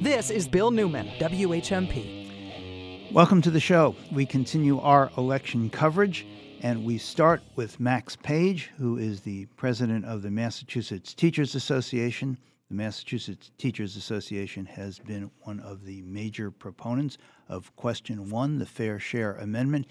[0.00, 3.12] This is Bill Newman, WHMP.
[3.12, 3.94] Welcome to the show.
[4.10, 6.26] We continue our election coverage,
[6.62, 12.38] and we start with Max Page, who is the president of the Massachusetts Teachers Association.
[12.70, 18.64] The Massachusetts Teachers Association has been one of the major proponents of Question 1, the
[18.64, 19.86] Fair Share Amendment.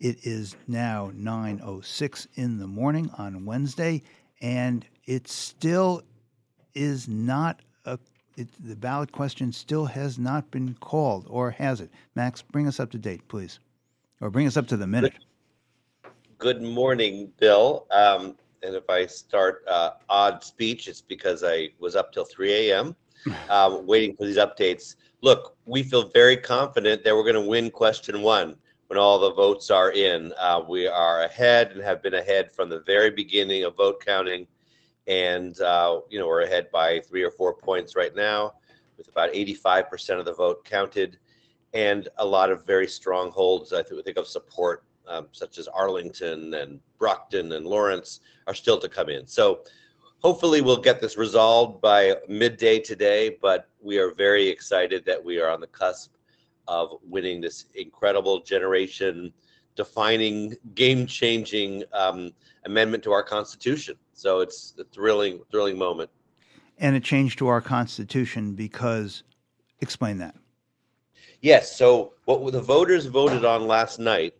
[0.00, 4.02] It is now 9:06 in the morning on Wednesday,
[4.40, 6.00] and it still
[6.74, 7.98] is not a
[8.36, 11.90] it, the ballot question still has not been called, or has it?
[12.14, 13.58] Max, bring us up to date, please,
[14.20, 15.14] or bring us up to the minute.
[16.38, 17.86] Good morning, Bill.
[17.90, 22.70] Um, and if I start uh, odd speech, it's because I was up till 3
[22.70, 22.96] a.m.
[23.48, 24.96] Uh, waiting for these updates.
[25.20, 28.56] Look, we feel very confident that we're going to win question one
[28.88, 30.32] when all the votes are in.
[30.40, 34.48] Uh, we are ahead and have been ahead from the very beginning of vote counting
[35.06, 38.54] and uh, you know we're ahead by three or four points right now,
[38.96, 41.18] with about 85% of the vote counted,
[41.74, 43.72] and a lot of very strong holds.
[43.72, 48.88] I think, of support, um, such as Arlington and Brockton and Lawrence, are still to
[48.88, 49.26] come in.
[49.26, 49.60] So
[50.22, 53.36] hopefully we'll get this resolved by midday today.
[53.40, 56.12] But we are very excited that we are on the cusp
[56.68, 59.32] of winning this incredible generation
[59.76, 62.32] defining, game changing um,
[62.64, 63.96] amendment to our Constitution.
[64.12, 66.10] So it's a thrilling, thrilling moment.
[66.78, 69.22] And a change to our Constitution because,
[69.80, 70.34] explain that.
[71.40, 71.76] Yes.
[71.76, 74.34] So what the voters voted on last night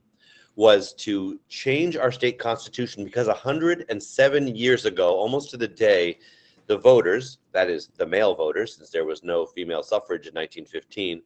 [0.55, 6.19] was to change our state constitution because 107 years ago, almost to the day,
[6.66, 11.22] the voters, that is the male voters, since there was no female suffrage in 1915,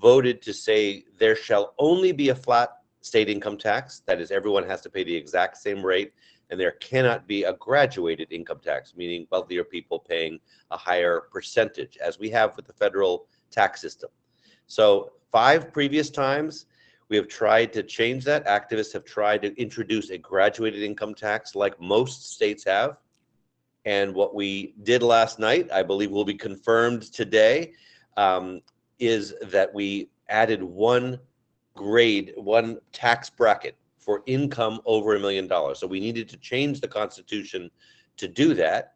[0.00, 4.02] voted to say there shall only be a flat state income tax.
[4.06, 6.12] That is, everyone has to pay the exact same rate,
[6.50, 11.98] and there cannot be a graduated income tax, meaning wealthier people paying a higher percentage,
[11.98, 14.10] as we have with the federal tax system.
[14.66, 16.66] So, five previous times
[17.08, 18.46] we have tried to change that.
[18.46, 22.96] Activists have tried to introduce a graduated income tax like most states have.
[23.84, 27.74] And what we did last night, I believe will be confirmed today,
[28.16, 28.62] um,
[28.98, 31.18] is that we added one
[31.74, 35.78] grade, one tax bracket for income over a million dollars.
[35.78, 37.70] So we needed to change the Constitution
[38.16, 38.94] to do that.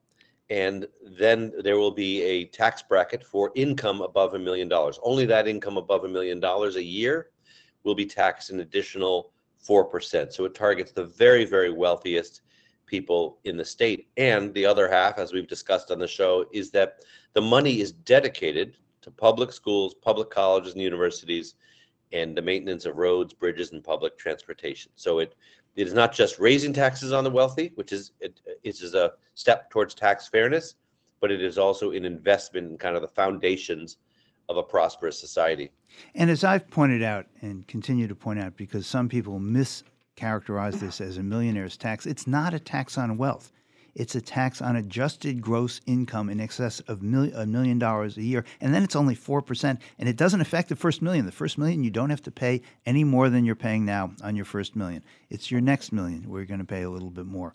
[0.50, 0.87] And
[1.19, 4.98] then there will be a tax bracket for income above a million dollars.
[5.03, 7.31] Only that income above a million dollars a year
[7.82, 9.32] will be taxed an additional
[9.66, 10.32] 4%.
[10.32, 12.43] So it targets the very, very wealthiest
[12.87, 14.08] people in the state.
[14.16, 17.93] And the other half, as we've discussed on the show, is that the money is
[17.93, 21.54] dedicated to public schools, public colleges, and universities
[22.12, 24.93] and the maintenance of roads, bridges, and public transportation.
[24.97, 25.34] So it
[25.77, 29.12] it is not just raising taxes on the wealthy, which is it, it is a
[29.34, 30.75] step towards tax fairness,
[31.21, 33.99] but it is also an investment in kind of the foundations
[34.49, 35.71] of a prosperous society.
[36.15, 41.00] And as I've pointed out and continue to point out, because some people mischaracterize this
[41.00, 43.53] as a millionaire's tax, it's not a tax on wealth.
[43.97, 48.23] It's a tax on adjusted gross income in excess of mil- a million dollars a
[48.23, 48.45] year.
[48.61, 49.79] And then it's only 4%.
[49.99, 51.25] And it doesn't affect the first million.
[51.25, 54.37] The first million, you don't have to pay any more than you're paying now on
[54.37, 55.03] your first million.
[55.31, 57.55] It's your next million where you're going to pay a little bit more.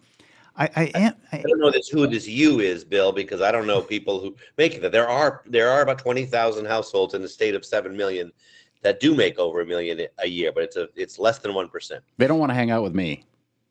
[0.57, 3.51] I, I, am, I, I don't know this who this you is, Bill, because I
[3.51, 4.91] don't know people who make that.
[4.91, 8.33] There are there are about twenty thousand households in the state of seven million
[8.81, 11.69] that do make over a million a year, but it's a it's less than one
[11.69, 12.03] percent.
[12.17, 13.23] They don't want to hang out with me.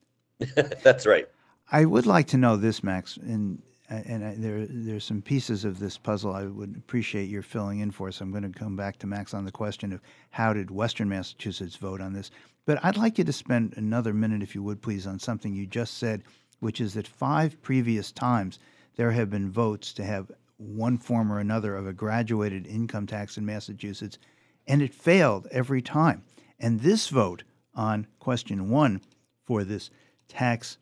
[0.83, 1.29] That's right.
[1.73, 5.65] I would like to know this, Max, and uh, and I, there there's some pieces
[5.65, 8.21] of this puzzle I would appreciate your filling in for us.
[8.21, 11.77] I'm going to come back to Max on the question of how did Western Massachusetts
[11.77, 12.33] vote on this,
[12.67, 15.67] but I'd like you to spend another minute, if you would, please, on something you
[15.67, 16.25] just said,
[16.59, 18.59] which is that five previous times
[18.97, 23.39] there have been votes to have one form or another of a graduated income tax
[23.39, 24.19] in Massachusetts,
[24.67, 26.25] and it failed every time.
[26.59, 27.45] And this vote
[27.77, 29.01] on question one
[29.47, 29.91] for this
[30.29, 30.77] tax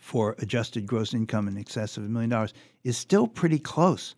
[0.00, 2.54] for adjusted gross income in excess of a million dollars
[2.84, 4.14] is still pretty close.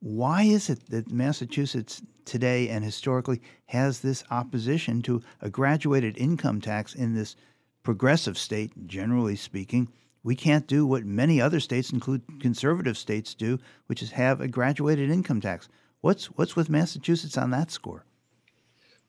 [0.00, 6.60] Why is it that Massachusetts today and historically has this opposition to a graduated income
[6.60, 7.36] tax in this
[7.82, 9.88] progressive state, generally speaking?
[10.22, 14.48] We can't do what many other states, include conservative states, do, which is have a
[14.48, 15.68] graduated income tax.
[16.00, 18.04] What's what's with Massachusetts on that score?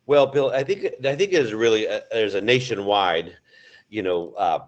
[0.06, 3.36] Well, Bill, I think I think is really a, there's a nationwide,
[3.90, 4.60] you know, uh,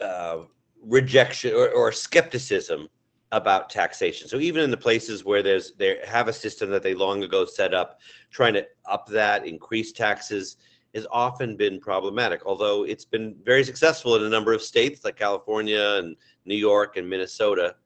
[0.00, 0.38] uh,
[0.82, 2.88] rejection or, or skepticism
[3.32, 4.28] about taxation.
[4.28, 7.44] So even in the places where there's they have a system that they long ago
[7.44, 8.00] set up,
[8.30, 10.56] trying to up that, increase taxes,
[10.94, 12.40] has often been problematic.
[12.46, 16.16] Although it's been very successful in a number of states like California and
[16.46, 17.76] New York and Minnesota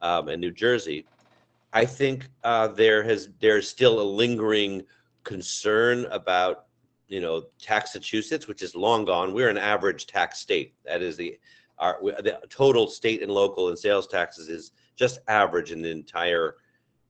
[0.00, 1.04] um, and New Jersey.
[1.72, 4.82] I think uh, there has there's still a lingering
[5.24, 6.66] concern about
[7.08, 9.32] you know Taxachusetts, which is long gone.
[9.32, 10.74] We're an average tax state.
[10.84, 11.38] That is the
[11.82, 16.56] our the total state and local and sales taxes is just average in the entire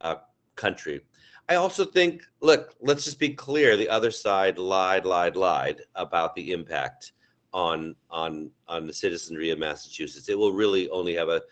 [0.00, 0.16] uh,
[0.56, 1.00] country.
[1.48, 6.34] I also think, look, let's just be clear: the other side lied, lied, lied about
[6.34, 7.12] the impact
[7.52, 10.28] on on on the citizenry of Massachusetts.
[10.28, 11.42] It will really only have a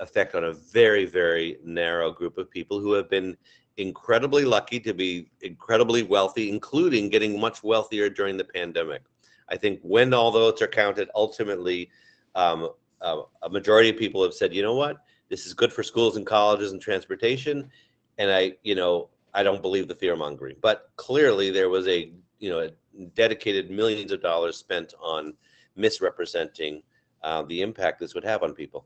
[0.00, 3.36] effect on a very, very narrow group of people who have been
[3.76, 9.02] incredibly lucky to be incredibly wealthy, including getting much wealthier during the pandemic.
[9.48, 11.90] I think when all votes are counted, ultimately,
[12.34, 12.70] um,
[13.00, 14.98] uh, a majority of people have said, you know what,
[15.28, 17.70] this is good for schools and colleges and transportation.
[18.18, 22.12] And I, you know, I don't believe the fear mongering, but clearly there was a,
[22.38, 25.34] you know, a dedicated millions of dollars spent on
[25.76, 26.82] misrepresenting
[27.22, 28.84] uh, the impact this would have on people.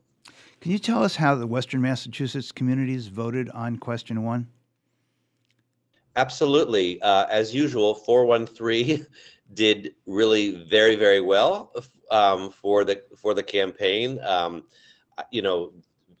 [0.61, 4.47] Can you tell us how the Western Massachusetts communities voted on question one?
[6.15, 6.99] Absolutely.
[7.01, 9.05] Uh, as usual, 413
[9.53, 11.73] did really very, very well
[12.11, 14.19] um, for the for the campaign.
[14.23, 14.63] Um,
[15.31, 15.73] you know,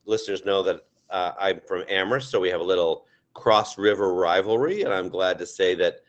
[0.05, 4.83] listeners know that uh, I'm from Amherst, so we have a little cross river rivalry,
[4.83, 5.99] and I'm glad to say that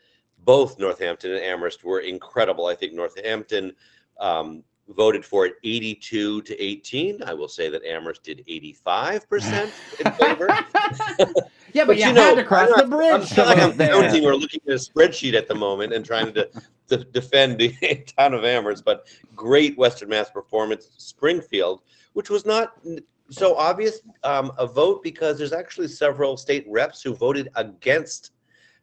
[0.45, 2.65] both Northampton and Amherst were incredible.
[2.65, 3.73] I think Northampton
[4.19, 7.23] um, voted for it 82 to 18.
[7.23, 9.71] I will say that Amherst did 85%
[10.03, 10.49] in favor.
[11.73, 13.31] yeah, but, but you, you know, had to cross not, the bridge.
[13.31, 16.33] I'm not like I'm counting or looking at a spreadsheet at the moment and trying
[16.33, 16.49] to,
[16.89, 17.73] to defend the
[18.17, 20.89] town of Amherst, but great Western Mass performance.
[20.97, 21.81] Springfield,
[22.13, 22.73] which was not
[23.29, 28.31] so obvious um, a vote because there's actually several state reps who voted against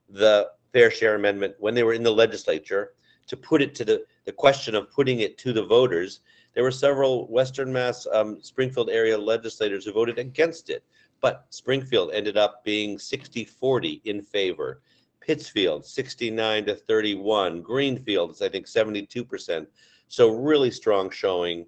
[0.09, 2.93] the fair share amendment when they were in the legislature
[3.27, 6.21] to put it to the the question of putting it to the voters,
[6.55, 10.83] there were several Western Mass um, Springfield area legislators who voted against it.
[11.21, 14.81] But Springfield ended up being 60 40 in favor.
[15.21, 17.63] Pittsfield, 69 to 31.
[17.63, 19.67] Greenfield is, I think, 72%.
[20.09, 21.67] So, really strong showing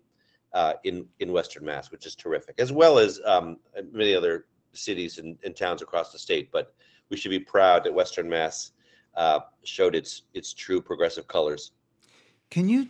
[0.52, 3.58] uh, in, in Western Mass, which is terrific, as well as um,
[3.92, 6.50] many other cities and, and, towns across the state.
[6.52, 6.72] But
[7.10, 8.72] we should be proud that Western Mass
[9.16, 11.72] uh, showed its, its true progressive colors.
[12.50, 12.88] Can you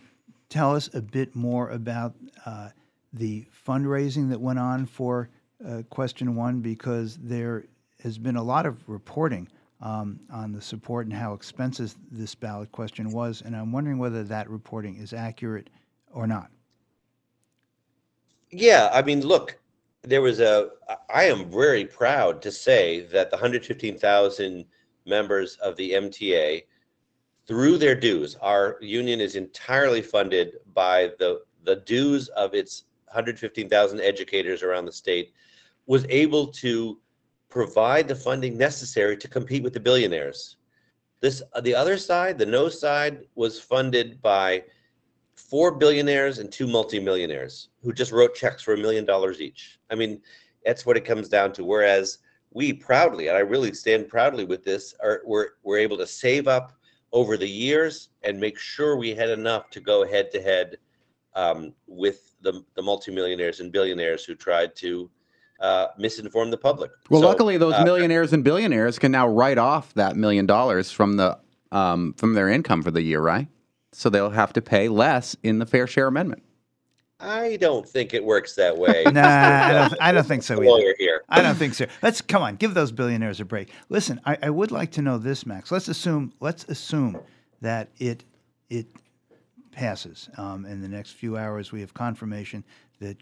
[0.49, 2.15] tell us a bit more about
[2.45, 2.69] uh,
[3.13, 5.29] the fundraising that went on for
[5.65, 6.61] uh, question one?
[6.61, 7.65] Because there
[8.03, 9.47] has been a lot of reporting
[9.81, 14.23] um, on the support and how expensive this ballot question was, and I'm wondering whether
[14.23, 15.69] that reporting is accurate
[16.13, 16.49] or not.
[18.51, 19.57] Yeah, I mean, look,
[20.01, 20.69] there was a.
[21.13, 24.65] I am very proud to say that the 115,000
[25.05, 26.63] members of the MTA
[27.47, 28.35] through their dues.
[28.41, 34.91] Our union is entirely funded by the the dues of its 115,000 educators around the
[34.91, 35.33] state
[35.89, 36.99] was able to
[37.49, 40.57] provide the funding necessary to compete with the billionaires.
[41.19, 44.63] This the other side, the no side was funded by
[45.35, 49.79] four billionaires and two multimillionaires who just wrote checks for a million dollars each.
[49.89, 50.21] I mean,
[50.63, 51.63] that's what it comes down to.
[51.63, 52.19] Whereas
[52.51, 56.47] we proudly, and I really stand proudly with this, are we're, we're able to save
[56.47, 56.71] up
[57.13, 60.77] over the years and make sure we had enough to go head to head
[61.33, 65.09] um, with the, the multimillionaires and billionaires who tried to
[65.59, 66.91] uh, misinform the public.
[67.09, 70.91] Well, so, luckily, those uh, millionaires and billionaires can now write off that million dollars
[70.91, 71.37] from the
[71.71, 73.47] um, from their income for the year, right?
[73.91, 76.43] So they'll have to pay less in the fair share amendment.
[77.19, 79.03] I don't think it works that way.
[79.11, 80.95] nah, I don't, I don't think so either.
[80.97, 81.23] Here.
[81.27, 81.85] I don't think so.
[82.01, 83.71] Let's come on, give those billionaires a break.
[83.89, 85.71] Listen, I, I would like to know this, Max.
[85.71, 87.19] Let's assume let's assume
[87.61, 88.23] that it
[88.69, 88.87] it
[89.71, 91.73] passes um, in the next few hours.
[91.73, 92.63] We have confirmation
[93.01, 93.17] that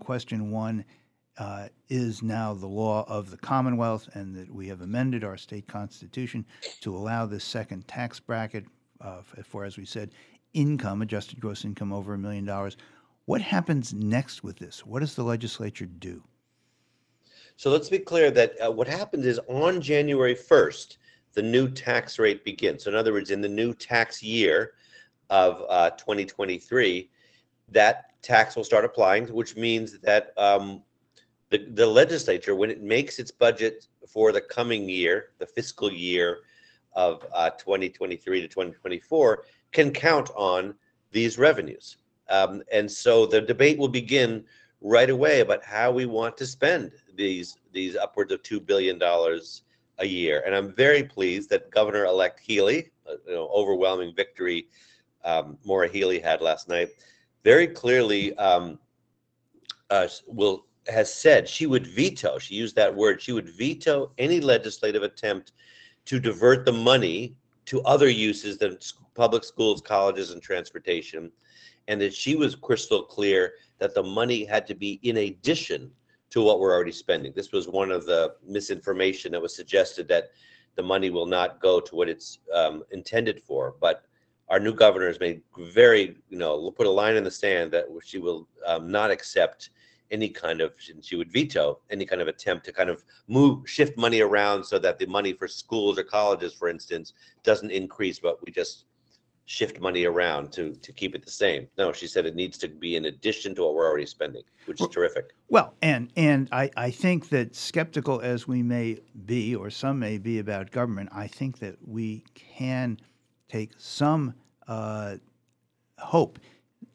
[0.00, 0.84] question one
[1.38, 5.66] uh, is now the law of the Commonwealth, and that we have amended our state
[5.66, 6.44] constitution
[6.80, 8.64] to allow this second tax bracket
[9.00, 10.10] uh, for, as we said,
[10.52, 12.76] income, adjusted gross income over a million dollars.
[13.24, 14.84] What happens next with this?
[14.84, 16.22] What does the legislature do?
[17.56, 20.96] So let's be clear that uh, what happens is on January 1st,
[21.34, 22.84] the new tax rate begins.
[22.84, 24.72] So, in other words, in the new tax year
[25.30, 27.08] of uh, 2023,
[27.68, 30.82] that tax will start applying, which means that um,
[31.52, 36.38] the, the legislature, when it makes its budget for the coming year, the fiscal year
[36.94, 40.74] of uh, 2023 to 2024, can count on
[41.10, 41.98] these revenues.
[42.30, 44.44] Um, and so the debate will begin
[44.80, 49.62] right away about how we want to spend these these upwards of two billion dollars
[49.98, 50.42] a year.
[50.46, 54.68] And I'm very pleased that Governor-elect Healey, uh, you know, overwhelming victory,
[55.24, 56.88] um, Maura Healey had last night,
[57.44, 58.78] very clearly um,
[59.90, 64.40] uh, will has said she would veto, she used that word, she would veto any
[64.40, 65.52] legislative attempt
[66.06, 67.34] to divert the money
[67.66, 68.78] to other uses than
[69.14, 71.30] public schools, colleges, and transportation.
[71.88, 75.90] And that she was crystal clear that the money had to be in addition
[76.30, 77.32] to what we're already spending.
[77.34, 80.30] This was one of the misinformation that was suggested that
[80.76, 83.74] the money will not go to what it's um, intended for.
[83.80, 84.04] But
[84.48, 87.86] our new governor has made very, you know, put a line in the sand that
[88.04, 89.70] she will um, not accept
[90.12, 93.68] any kind of and she would veto any kind of attempt to kind of move
[93.68, 98.20] shift money around so that the money for schools or colleges for instance doesn't increase
[98.20, 98.84] but we just
[99.46, 101.66] shift money around to to keep it the same.
[101.76, 104.80] No she said it needs to be in addition to what we're already spending which
[104.80, 105.34] is terrific.
[105.48, 110.18] well and and i i think that skeptical as we may be or some may
[110.18, 112.98] be about government i think that we can
[113.48, 114.34] take some
[114.68, 115.16] uh,
[115.98, 116.38] hope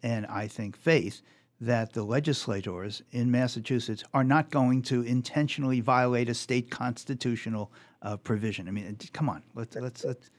[0.03, 1.21] and i think faith
[1.59, 7.71] that the legislators in Massachusetts are not going to intentionally violate a state constitutional
[8.03, 8.67] uh, provision.
[8.67, 10.29] I mean, come on, let's, let's, let's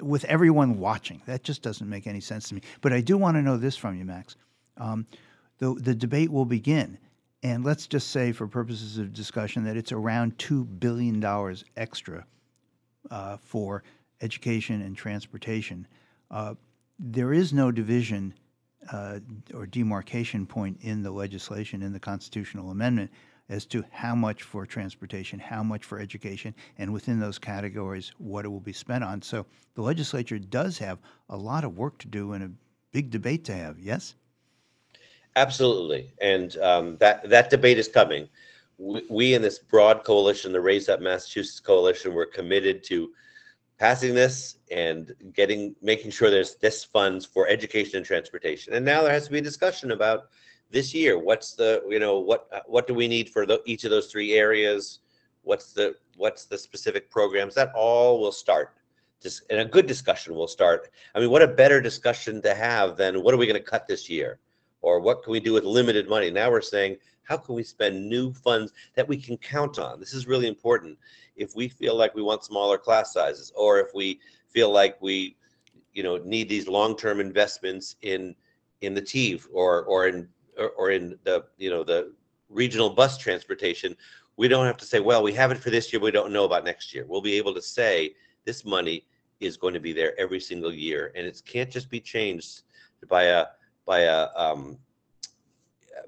[0.00, 2.62] with everyone watching, that just doesn't make any sense to me.
[2.80, 4.36] But I do want to know this from you, Max.
[4.76, 5.06] Um,
[5.58, 6.98] the, the debate will begin,
[7.42, 11.24] and let's just say, for purposes of discussion, that it's around $2 billion
[11.76, 12.24] extra
[13.10, 13.82] uh, for
[14.20, 15.86] education and transportation.
[16.30, 16.54] Uh,
[16.98, 18.34] there is no division
[18.92, 19.20] uh,
[19.54, 23.10] or demarcation point in the legislation, in the constitutional amendment,
[23.48, 28.44] as to how much for transportation, how much for education, and within those categories, what
[28.44, 29.22] it will be spent on.
[29.22, 30.98] So the legislature does have
[31.30, 32.50] a lot of work to do and a
[32.92, 33.78] big debate to have.
[33.78, 34.14] Yes.
[35.36, 38.28] Absolutely, and um, that that debate is coming.
[38.76, 43.10] We, we in this broad coalition, the Raise Up Massachusetts coalition, we're committed to
[43.78, 48.74] passing this and getting making sure there's this funds for education and transportation.
[48.74, 50.28] And now there has to be a discussion about
[50.70, 51.18] this year.
[51.18, 54.34] What's the you know what what do we need for the, each of those three
[54.34, 55.00] areas?
[55.42, 57.54] What's the what's the specific programs?
[57.54, 58.74] That all will start.
[59.22, 60.90] Just and a good discussion will start.
[61.14, 63.86] I mean, what a better discussion to have than what are we going to cut
[63.86, 64.38] this year,
[64.82, 66.30] or what can we do with limited money?
[66.30, 70.00] Now we're saying how can we spend new funds that we can count on?
[70.00, 70.98] This is really important
[71.38, 75.36] if we feel like we want smaller class sizes or if we feel like we
[75.92, 78.34] you know need these long-term investments in
[78.80, 80.28] in the TEV or or in
[80.58, 82.12] or, or in the you know the
[82.48, 83.94] regional bus transportation
[84.36, 86.44] we don't have to say well we have it for this year we don't know
[86.44, 87.04] about next year.
[87.06, 88.14] We'll be able to say
[88.44, 89.04] this money
[89.40, 91.12] is going to be there every single year.
[91.14, 92.62] And it can't just be changed
[93.08, 93.46] by a
[93.86, 94.78] by a um,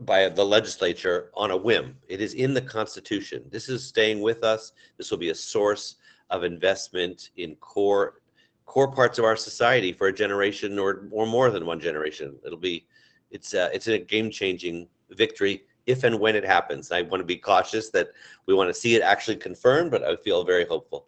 [0.01, 1.97] by the legislature on a whim.
[2.09, 3.45] It is in the Constitution.
[3.51, 4.73] This is staying with us.
[4.97, 5.97] This will be a source
[6.31, 8.21] of investment in core
[8.67, 12.37] core parts of our society for a generation or or more than one generation.
[12.45, 12.87] It'll be
[13.31, 16.93] it's a, it's a game changing victory if and when it happens.
[16.93, 18.09] I want to be cautious that
[18.47, 21.07] we want to see it actually confirmed, but I feel very hopeful.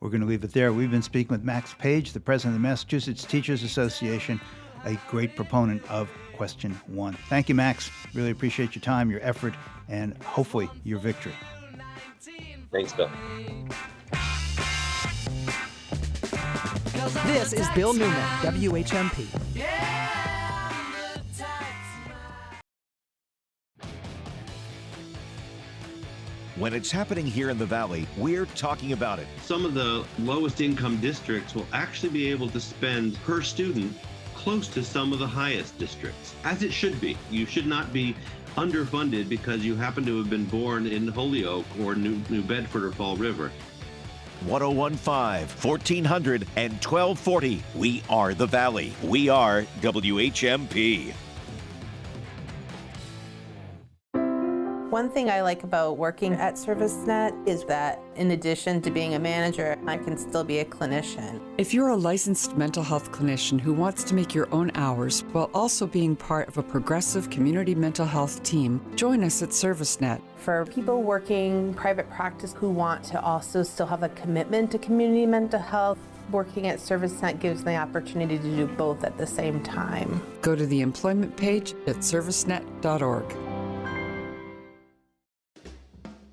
[0.00, 0.72] We're going to leave it there.
[0.72, 4.40] We've been speaking with Max Page, the president of the Massachusetts Teachers Association,
[4.84, 7.14] a great proponent of question one.
[7.28, 7.90] Thank you, Max.
[8.12, 9.54] Really appreciate your time, your effort,
[9.88, 11.34] and hopefully your victory.
[12.70, 13.10] Thanks, Bill.
[17.26, 19.26] This is Bill Newman, WHMP.
[26.56, 29.26] When it's happening here in the Valley, we're talking about it.
[29.42, 33.92] Some of the lowest income districts will actually be able to spend per student
[34.44, 37.16] close to some of the highest districts, as it should be.
[37.30, 38.14] You should not be
[38.58, 42.92] underfunded because you happen to have been born in Holyoke or New, New Bedford or
[42.92, 43.50] Fall River.
[44.44, 47.62] 1015, 1400, and 1240.
[47.74, 48.92] We are the Valley.
[49.02, 51.14] We are WHMP.
[54.94, 59.18] One thing I like about working at ServiceNet is that in addition to being a
[59.18, 61.40] manager, I can still be a clinician.
[61.58, 65.50] If you're a licensed mental health clinician who wants to make your own hours while
[65.52, 70.22] also being part of a progressive community mental health team, join us at ServiceNet.
[70.36, 75.26] For people working private practice who want to also still have a commitment to community
[75.26, 75.98] mental health,
[76.30, 80.22] working at ServiceNet gives the opportunity to do both at the same time.
[80.40, 83.53] Go to the employment page at servicenet.org.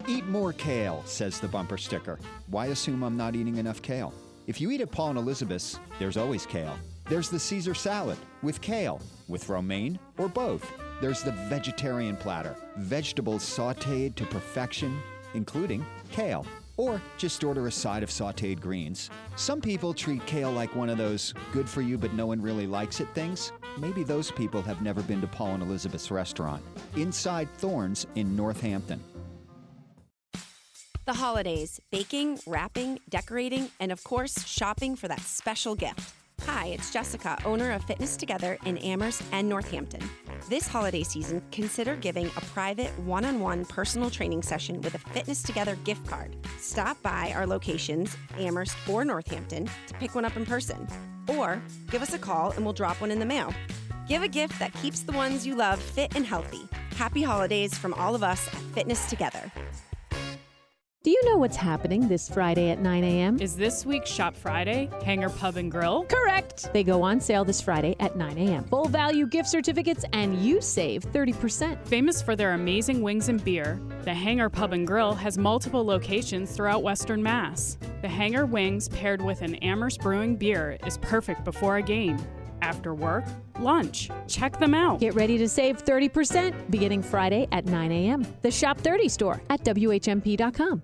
[0.08, 2.20] Eat more kale, says the bumper sticker.
[2.48, 4.14] Why assume I'm not eating enough kale?
[4.48, 6.76] If you eat at Paul and Elizabeth's, there's always kale.
[7.06, 10.66] There's the Caesar salad with kale, with romaine, or both.
[11.02, 15.00] There's the vegetarian platter, vegetables sauteed to perfection,
[15.34, 16.46] including kale.
[16.78, 19.10] Or just order a side of sauteed greens.
[19.36, 22.66] Some people treat kale like one of those good for you but no one really
[22.66, 23.52] likes it things.
[23.78, 26.64] Maybe those people have never been to Paul and Elizabeth's restaurant,
[26.96, 29.02] Inside Thornes in Northampton.
[31.06, 36.14] The holidays, baking, wrapping, decorating, and of course, shopping for that special gift.
[36.46, 40.08] Hi, it's Jessica, owner of Fitness Together in Amherst and Northampton.
[40.48, 45.00] This holiday season, consider giving a private one on one personal training session with a
[45.00, 46.36] Fitness Together gift card.
[46.60, 50.88] Stop by our locations, Amherst or Northampton, to pick one up in person.
[51.28, 53.52] Or give us a call and we'll drop one in the mail.
[54.08, 56.62] Give a gift that keeps the ones you love fit and healthy.
[56.96, 59.52] Happy holidays from all of us at Fitness Together.
[61.04, 63.42] Do you know what's happening this Friday at 9 a.m.?
[63.42, 66.04] Is this week's Shop Friday Hangar Pub and Grill?
[66.04, 66.72] Correct!
[66.74, 68.64] They go on sale this Friday at 9 a.m.
[68.66, 71.84] Full value gift certificates, and you save 30%.
[71.88, 76.52] Famous for their amazing wings and beer, the Hangar Pub and Grill has multiple locations
[76.56, 77.80] throughout Western Mass.
[78.04, 82.20] The Hangar Wings paired with an Amherst Brewing beer is perfect before a game
[82.62, 83.26] after work,
[83.60, 84.12] lunch.
[84.28, 85.00] Check them out.
[85.00, 88.24] Get ready to save 30% beginning Friday at 9 a.m.
[88.44, 90.84] The Shop 30 store at WHMP.com.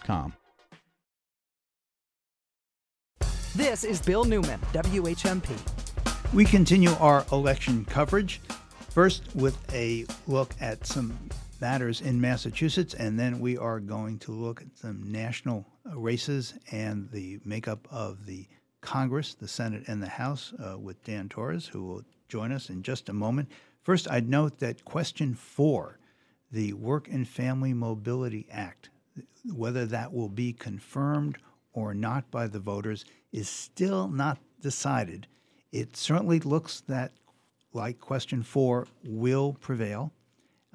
[3.55, 6.33] This is Bill Newman, WHMP.
[6.33, 8.39] We continue our election coverage,
[8.89, 11.17] first with a look at some
[11.59, 17.09] matters in Massachusetts, and then we are going to look at some national races and
[17.11, 18.47] the makeup of the
[18.81, 22.81] Congress, the Senate, and the House uh, with Dan Torres, who will join us in
[22.81, 23.49] just a moment.
[23.83, 25.99] First, I'd note that question four,
[26.51, 28.89] the Work and Family Mobility Act,
[29.53, 31.37] whether that will be confirmed
[31.73, 35.27] or not by the voters is still not decided.
[35.71, 37.13] It certainly looks that,
[37.73, 40.11] like question four, will prevail,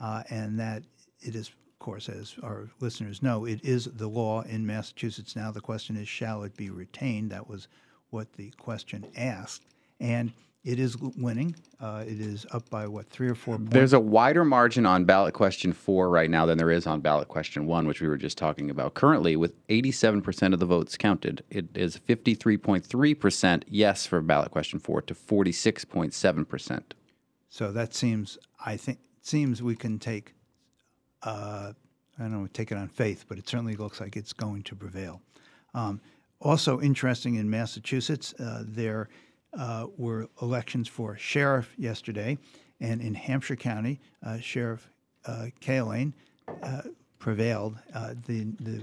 [0.01, 0.83] uh, and that
[1.21, 5.51] it is, of course, as our listeners know, it is the law in Massachusetts now.
[5.51, 7.31] The question is, shall it be retained?
[7.31, 7.69] That was
[8.11, 9.65] what the question asked.
[10.01, 10.33] And
[10.67, 11.55] it is winning.
[11.81, 13.73] Uh, it is up by what three or four points.
[13.73, 17.29] There's a wider margin on ballot question four right now than there is on ballot
[17.29, 18.95] question one, which we were just talking about.
[18.95, 25.01] Currently, with 87% of the votes counted, it is 53.3% yes for ballot question four
[25.03, 26.83] to 46.7%.
[27.49, 30.35] So that seems, I think, seems we can take,
[31.23, 31.75] uh,
[32.19, 34.75] I don't know, take it on faith, but it certainly looks like it's going to
[34.75, 35.23] prevail.
[35.75, 36.01] Um,
[36.41, 39.09] also interesting in Massachusetts, uh, there
[39.57, 42.39] uh, were elections for sheriff yesterday,
[42.81, 44.89] and in Hampshire County, uh, Sheriff
[45.27, 45.47] uh,
[46.63, 46.83] uh,
[47.19, 47.79] prevailed.
[47.95, 48.83] Uh, the the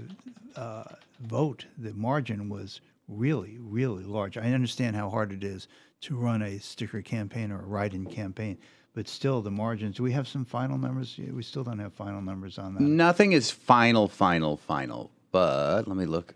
[0.56, 0.84] uh,
[1.20, 4.36] vote, the margin was really, really large.
[4.36, 5.68] I understand how hard it is
[6.02, 8.58] to run a sticker campaign or a write-in campaign,
[8.94, 9.96] but still, the margins.
[9.96, 11.18] Do we have some final numbers?
[11.18, 12.80] We still don't have final numbers on that.
[12.82, 15.10] Nothing is final, final, final.
[15.32, 16.34] But let me look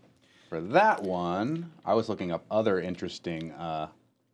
[0.49, 1.71] for that one.
[1.85, 3.87] I was looking up other interesting uh,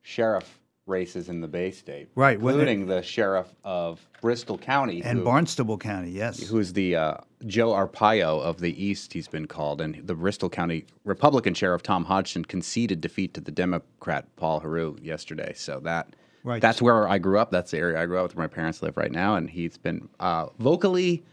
[0.05, 2.35] sheriff races in the Bay State, right?
[2.35, 7.71] Including the sheriff of Bristol County and who, Barnstable County, yes, who's the uh, Joe
[7.71, 9.11] Arpaio of the East.
[9.11, 13.51] He's been called, and the Bristol County Republican sheriff Tom Hodgson conceded defeat to the
[13.51, 15.53] Democrat Paul Heroux yesterday.
[15.55, 16.15] So that.
[16.43, 16.61] Right.
[16.61, 17.49] That's where I grew up.
[17.49, 18.35] That's the area I grew up.
[18.35, 21.23] Where my parents live right now, and he's been uh, vocally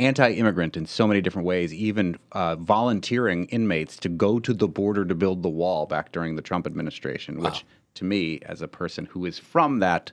[0.00, 5.04] anti-immigrant in so many different ways, even uh, volunteering inmates to go to the border
[5.04, 7.50] to build the wall back during the Trump administration, wow.
[7.50, 10.12] which to me, as a person who is from that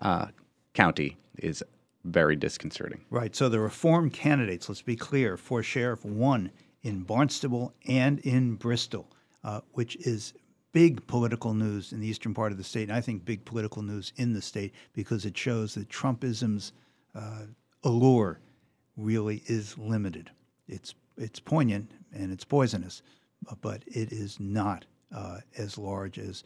[0.00, 0.26] uh,
[0.74, 1.62] county, is
[2.04, 3.04] very disconcerting.
[3.10, 3.34] Right.
[3.34, 6.50] So the reform candidates, let's be clear, for sheriff won
[6.82, 9.10] in Barnstable and in Bristol,
[9.44, 10.32] uh, which is
[10.72, 13.82] big political news in the eastern part of the state, and I think big political
[13.82, 16.72] news in the state because it shows that Trumpism's
[17.14, 17.42] uh,
[17.84, 18.40] allure
[18.96, 20.30] really is limited.
[20.68, 23.02] It's it's poignant and it's poisonous,
[23.60, 26.44] but it is not uh, as large as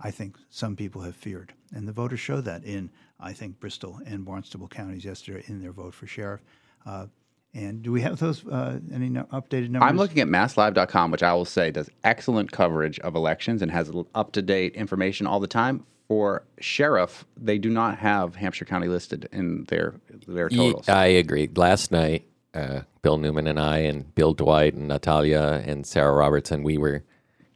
[0.00, 1.52] I think some people have feared.
[1.74, 5.72] And the voters showed that in, I think, Bristol and Barnstable counties yesterday in their
[5.72, 6.40] vote for sheriff.
[6.86, 7.06] Uh,
[7.54, 9.88] and do we have those uh, any no- updated numbers?
[9.88, 13.90] I'm looking at masslive.com, which I will say does excellent coverage of elections and has
[14.14, 15.84] up to date information all the time.
[16.08, 19.94] For sheriff, they do not have Hampshire County listed in their
[20.26, 20.88] their totals.
[20.88, 21.50] I agree.
[21.54, 26.62] Last night, uh, Bill Newman and I, and Bill Dwight and Natalia and Sarah Robertson,
[26.62, 27.04] we were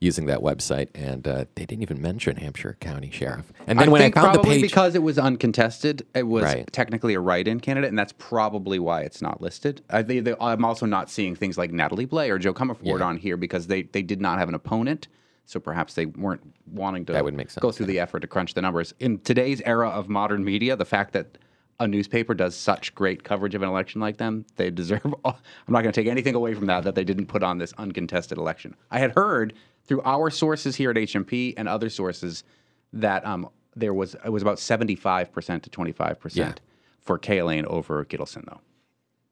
[0.03, 3.53] using that website, and uh, they didn't even mention Hampshire County Sheriff.
[3.69, 6.25] And then I when think I found the probably page, because it was uncontested, it
[6.25, 6.71] was Right.
[6.73, 9.81] technically a write-in candidate, and that's probably why it's not listed.
[9.89, 13.17] I, they, they, I'm also not seeing things like Natalie Blais or Jo Comerford on
[13.17, 15.07] here because they, they did not have an opponent,
[15.47, 18.27] so perhaps they weren't wanting to That would make sense, go through the effort to
[18.27, 18.95] crunch the numbers.
[18.99, 21.39] In today's era of modern media, the fact that
[21.83, 25.15] a newspaper does such great coverage of an election like them, they deserve.
[25.25, 27.59] All, I'm not going to take anything away from that that they didn't put on
[27.59, 28.75] this uncontested election.
[28.91, 32.45] I had heard through our sources here at HMP and other sources
[32.93, 36.15] that um, there was it was about 75 percent to 25 Yeah.
[36.15, 36.61] percent
[37.01, 38.61] for Cahillane over Gittleson, though.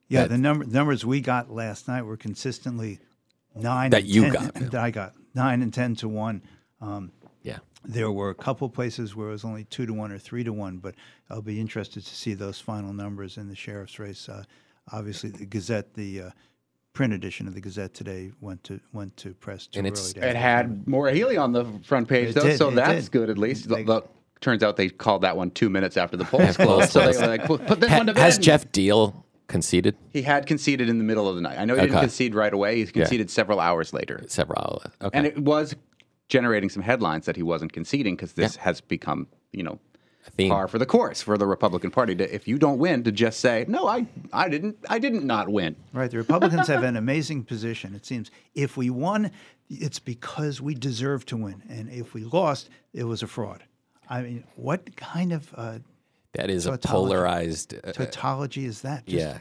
[0.08, 2.98] Yeah, That- the number numbers we got last night were consistently
[3.54, 6.42] nine That and you 10 got, that I got nine and ten to one.
[6.80, 7.19] Um, yeah,
[7.85, 10.53] there were a couple places where it was only two to one or three to
[10.53, 10.95] one, but
[11.31, 14.29] I'll be interested to see those final numbers in the sheriff's race.
[14.29, 14.45] Uh,
[14.93, 16.31] obviously, the Gazette, the uh,
[16.93, 20.29] print edition of the Gazette today went to went to press too And it's- to
[20.29, 23.12] It had Maura Healey on the front page, It though, did, so that's did.
[23.12, 23.69] good at least.
[23.69, 24.09] They- The- the-
[24.40, 27.27] turns out they called that one two minutes after the polls closed, so they were
[27.27, 28.38] like, "Put- put this Ha- one to has.
[28.38, 29.14] Geoff Diehl
[29.49, 29.97] conceded?
[30.12, 31.59] He had conceded in the middle of the night.
[31.59, 32.77] I know he didn't concede right away.
[32.79, 34.23] He conceded several hours later.
[34.29, 34.95] Several hours.
[35.03, 35.19] Okay.
[35.19, 35.75] And it was
[36.31, 39.79] generating some headlines that he wasn't conceding because this has become, you know,
[40.37, 40.49] theme.
[40.51, 42.14] par for the course for the Republican Party.
[42.14, 45.51] To, if you don't win, to just say, "No, I, I didn't, I didn't not
[45.51, 46.11] win." Right.
[46.11, 47.95] The Republicans have an amazing position.
[47.95, 49.31] It seems if we won,
[49.69, 53.64] it's because we deserve to win, and if we lost, it was a fraud.
[54.09, 55.79] I mean, what kind of uh,
[56.33, 57.75] That is a polarized.
[57.75, 59.07] uh, tautology is that?
[59.07, 59.38] Just- yeah.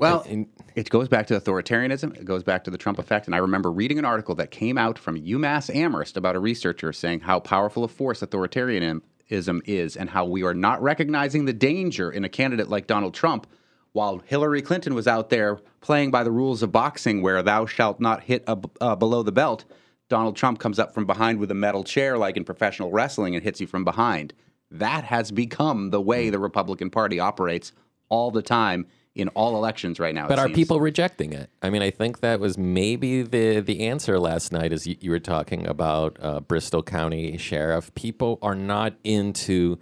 [0.00, 2.16] Well, And- it goes back to authoritarianism.
[2.16, 3.26] It goes back to the Trump effect.
[3.26, 6.92] And I remember reading an article that came out from UMass Amherst about a researcher
[6.92, 12.10] saying how powerful a force authoritarianism is and how we are not recognizing the danger
[12.10, 13.46] in a candidate like Donald Trump
[13.92, 18.00] while Hillary Clinton was out there playing by the rules of boxing where thou shalt
[18.00, 19.66] not hit a, uh, below the belt.
[20.08, 23.44] Donald Trump comes up from behind with a metal chair like in professional wrestling and
[23.44, 24.32] hits you from behind.
[24.70, 27.72] That has become the way the Republican Party operates
[28.08, 30.28] all the time in all elections right now.
[30.28, 30.56] But are seems.
[30.56, 31.50] people rejecting it?
[31.62, 35.10] I mean, I think that was maybe the the answer last night, as you, you
[35.10, 37.92] were talking about uh, Bristol County Sheriff.
[37.94, 39.78] People are not into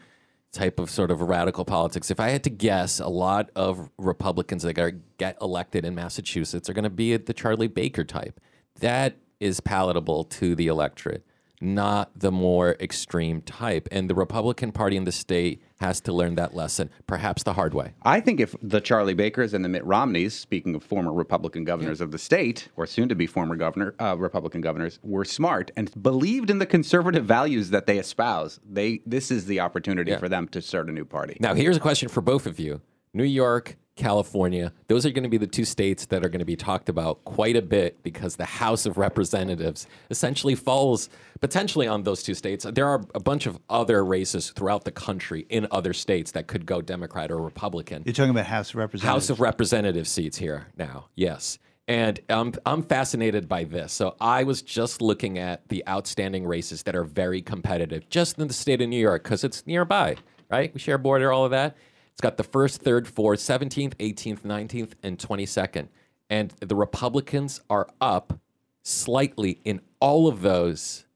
[0.52, 2.10] type of sort of radical politics.
[2.10, 6.70] If I had to guess, a lot of Republicans that are get elected in Massachusetts
[6.70, 8.40] are going to be the Charlie Baker type.
[8.80, 11.24] That is palatable to the electorate,
[11.60, 13.88] not the more extreme type.
[13.92, 17.72] And the Republican Party in the state has to learn that lesson, perhaps the hard
[17.74, 17.94] way.
[18.02, 22.00] I think if the Charlie Bakers and the Mitt Romneys, speaking of former Republican governors
[22.00, 25.90] of the state, or soon to be former governor uh, Republican governors, were smart and
[26.02, 30.18] believed in the conservative values that they espouse, they this is the opportunity Yeah.
[30.18, 31.36] for them to start a new party.
[31.40, 32.80] Now, here's a question for both of you
[33.14, 36.46] New York, California, those are going to be the two states that are going to
[36.46, 42.04] be talked about quite a bit because the House of Representatives essentially falls potentially on
[42.04, 42.64] those two states.
[42.64, 46.64] There are a bunch of other races throughout the country in other states that could
[46.64, 48.02] go Democrat or Republican.
[48.06, 49.26] You're talking about House of Representatives.
[49.26, 51.06] House of Representative seats here now.
[51.14, 51.58] Yes.
[51.88, 53.92] And I'm, I'm fascinated by this.
[53.92, 58.46] So I was just looking at the outstanding races that are very competitive just in
[58.46, 60.16] the state of New York because it's nearby,
[60.50, 60.72] right?
[60.72, 61.76] We share a border, all of that.
[62.18, 65.86] It's got the first, third, fourth, 17th, 18th, 19th, and 22nd.
[66.28, 68.40] And the Republicans are up
[68.82, 71.06] slightly in all of those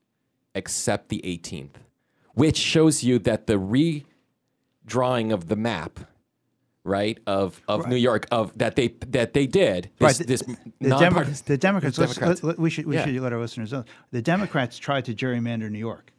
[0.54, 1.70] except the 18th,
[2.34, 5.98] which shows you that the redrawing of the map,
[6.84, 10.56] right, of, of New York, of that they that they did this, Right, this the,
[10.80, 11.98] the, the Democrats.
[11.98, 12.44] let's- Democrats.
[12.44, 13.06] let- we should we Yeah.
[13.06, 13.84] should let our listeners know.
[14.12, 16.12] The Democrats tried to gerrymander New York,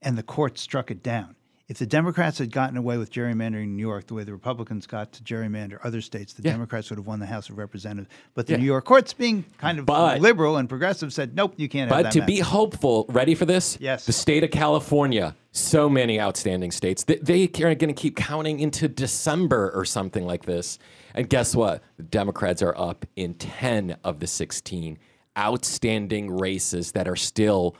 [0.00, 1.36] and the court struck it down.
[1.68, 5.12] If the Democrats had gotten away with gerrymandering New York the way the Republicans got
[5.14, 6.52] to gerrymander other states, the Yeah.
[6.52, 8.08] Democrats would have won the House of Representatives.
[8.34, 8.58] But the Yeah.
[8.58, 12.04] New York courts, being kind of But- liberal and progressive, said, "Nope, you can't have
[12.04, 13.78] But to map." be hopeful, ready for this?
[13.80, 14.06] Yes.
[14.06, 17.02] The state of California, so many outstanding states.
[17.02, 20.78] They, they are going to keep counting into December or something like this.
[21.16, 21.82] And guess what?
[21.96, 24.98] The Democrats are up in 10 of the 16
[25.36, 27.74] outstanding races that are still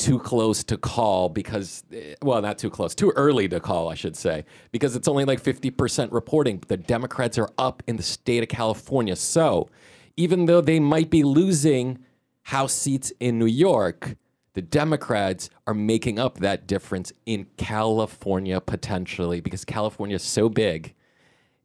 [0.00, 3.94] too close to call because, eh, well, not too close, too early to call, I
[3.94, 6.62] should say, because it's only like 50% reporting.
[6.66, 9.14] The Democrats are up in the state of California.
[9.14, 9.68] So
[10.16, 11.98] even though they might be losing
[12.44, 14.16] House seats in New York,
[14.54, 20.94] the Democrats are making up that difference in California potentially because California is so big.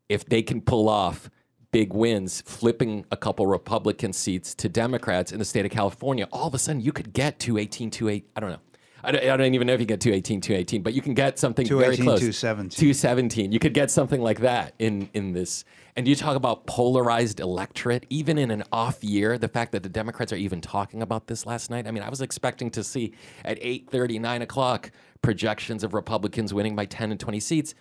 [0.10, 1.30] If they can pull off
[1.76, 6.48] big wins, flipping a couple Republican seats to Democrats in the state of California, all
[6.48, 8.26] of a sudden you could get to 18 to 8.
[8.34, 8.60] I don't know.
[9.04, 11.38] I don't, I don't even know if you get 218, 218, but you can get
[11.38, 12.20] something very 218, close.
[12.22, 12.70] 217.
[12.70, 13.52] 217.
[13.52, 15.66] You could get something like that in, in this.
[15.98, 19.90] And you talk about polarized electorate, even in an off year, the fact that the
[19.90, 21.88] Democrats are even talking about this last night.
[21.88, 23.12] I mean, I was expecting to see
[23.44, 27.76] at 8.30, 9 o'clock projections of Republicans winning by 10 and 20 seats.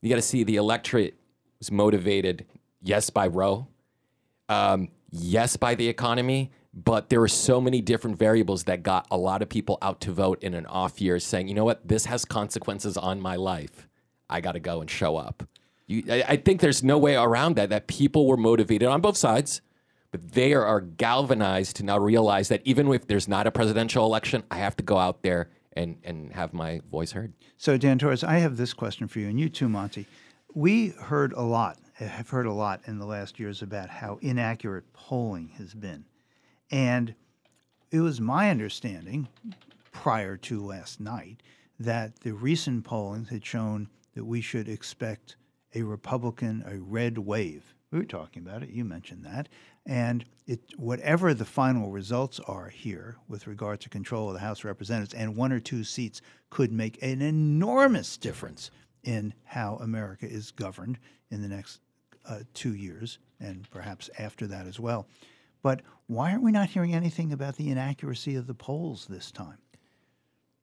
[0.00, 1.18] You got to see the electorate
[1.58, 2.46] was motivated,
[2.82, 3.68] yes, by Roe,
[4.48, 9.16] um, yes, by the economy, but there were so many different variables that got a
[9.16, 12.04] lot of people out to vote in an off year saying, you know what, this
[12.06, 13.88] has consequences on my life.
[14.30, 15.48] I got to go and show up.
[15.86, 19.16] You, I, I think there's no way around that, that people were motivated on both
[19.16, 19.62] sides,
[20.10, 24.42] but they are, galvanized to now realize that even if there's not a presidential election,
[24.50, 27.32] I have to go out there and, and have my voice heard.
[27.56, 30.06] So, Dan Torres, I have this question for you, and you too, Monty.
[30.54, 34.92] We heard a lot, have heard a lot in the last years about how inaccurate
[34.92, 36.04] polling has been.
[36.70, 37.14] And
[37.90, 39.28] it was my understanding
[39.92, 41.42] prior to last night
[41.80, 45.36] that the recent polling had shown that we should expect
[45.74, 47.74] a Republican, a red wave.
[47.90, 49.48] We were talking about it, you mentioned that.
[49.86, 54.60] And it, whatever the final results are here with regard to control of the House
[54.60, 58.70] of Representatives, and one or two seats could make an enormous difference
[59.02, 60.98] in how America is governed
[61.30, 61.80] in the next
[62.28, 65.06] uh, two years and perhaps after that as well.
[65.62, 69.58] But why are we not hearing anything about the inaccuracy of the polls this time?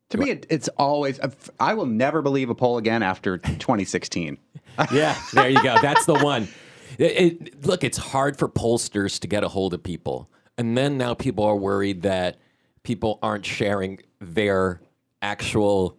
[0.09, 1.19] To me, it, it's always,
[1.59, 4.37] I will never believe a poll again after 2016.
[4.91, 5.77] yeah, there you go.
[5.81, 6.47] That's the one.
[6.97, 10.29] It, it, look, it's hard for pollsters to get a hold of people.
[10.57, 12.37] And then now people are worried that
[12.83, 14.79] people aren't sharing their
[15.21, 15.97] actual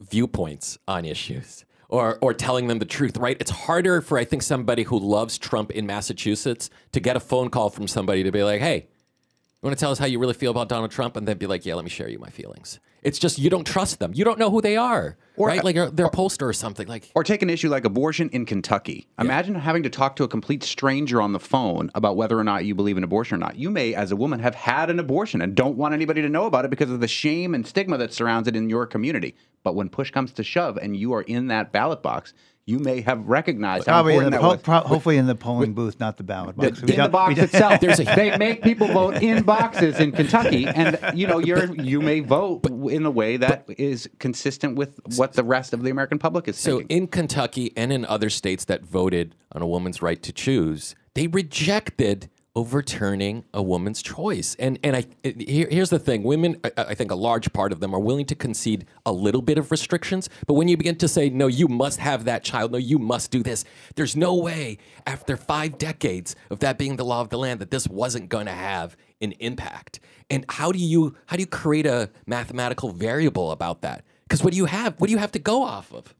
[0.00, 3.36] viewpoints on issues or, or telling them the truth, right?
[3.38, 7.50] It's harder for, I think, somebody who loves Trump in Massachusetts to get a phone
[7.50, 10.32] call from somebody to be like, hey, you want to tell us how you really
[10.32, 11.18] feel about Donald Trump?
[11.18, 12.80] And then be like, yeah, let me share you my feelings.
[13.02, 14.12] It's just you don't trust them.
[14.14, 15.60] You don't know who they are, or, right?
[15.60, 16.86] Uh, like they're a poster or something.
[16.86, 19.08] Like or take an issue like abortion in Kentucky.
[19.18, 19.24] Yeah.
[19.24, 22.64] Imagine having to talk to a complete stranger on the phone about whether or not
[22.64, 23.56] you believe in abortion or not.
[23.56, 26.46] You may, as a woman, have had an abortion and don't want anybody to know
[26.46, 29.34] about it because of the shame and stigma that surrounds it in your community.
[29.64, 33.00] But when push comes to shove, and you are in that ballot box, you may
[33.00, 34.56] have recognized how Probably important in that the was.
[34.58, 36.80] po- pro- hopefully in the polling booth, not the ballot box.
[36.80, 37.80] in the box itself.
[38.14, 42.64] they make people vote in boxes in Kentucky, and you know you're you may vote
[42.90, 46.56] in a way that is consistent with what the rest of the American public is
[46.56, 46.96] So thinking.
[46.96, 51.26] in Kentucky and in other states that voted on a woman's right to choose, they
[51.26, 54.54] rejected overturning a woman's choice.
[54.58, 57.80] And and I here, here's the thing: women, I, I think a large part of
[57.80, 60.28] them are willing to concede a little bit of restrictions.
[60.46, 63.30] But when you begin to say, no, you must have that child, no, you must
[63.30, 63.64] do this,
[63.96, 67.70] there's no way after five decades of that being the law of the land that
[67.70, 70.00] this wasn't going to have an impact.
[70.30, 74.04] And how do you how do you create a mathematical variable about that?
[74.24, 75.00] Because what do you have?
[75.00, 76.14] What do you have to go off of?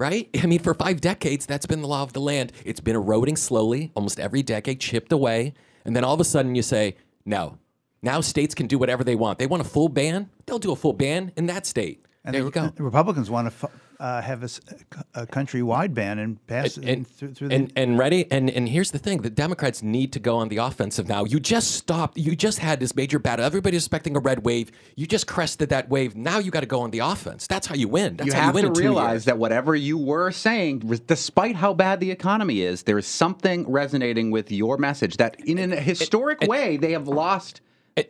[0.00, 0.28] Right?
[0.42, 2.52] I mean, for five decades, that's been the law of the land.
[2.64, 5.54] It's been eroding slowly, almost every decade, chipped away.
[5.84, 7.58] And then all of a sudden you say, no.
[8.02, 9.38] Now states can do whatever they want.
[9.38, 12.04] They want a full ban, they'll do a full ban in that state.
[12.24, 12.72] And there the, you go.
[12.74, 17.48] the Republicans want to uh, have a countrywide ban and pass it and, through, through
[17.48, 20.48] the and, and ready and and here's the thing the democrats need to go on
[20.48, 21.24] the offensive now.
[21.24, 23.44] You just stopped you just had this major battle.
[23.44, 24.72] Everybody's expecting a red wave.
[24.96, 26.16] You just crested that wave.
[26.16, 27.46] Now you got to go on the offense.
[27.46, 28.16] That's how you win.
[28.16, 29.24] That's you how have you win to in two realize years.
[29.26, 34.30] that whatever you were saying, despite how bad the economy is, there is something resonating
[34.30, 37.60] with your message that, in a historic way, they have lost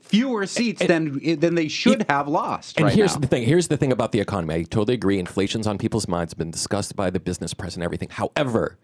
[0.03, 2.76] fewer seats than eh, than they should have lost.
[2.76, 3.20] And right here's now.
[3.20, 3.44] the thing.
[3.44, 4.55] Here's the thing about the economy.
[4.55, 5.18] I totally agree.
[5.18, 6.35] Inflation's on people's minds.
[6.35, 8.09] Been discussed by the business press and everything.
[8.11, 8.79] However,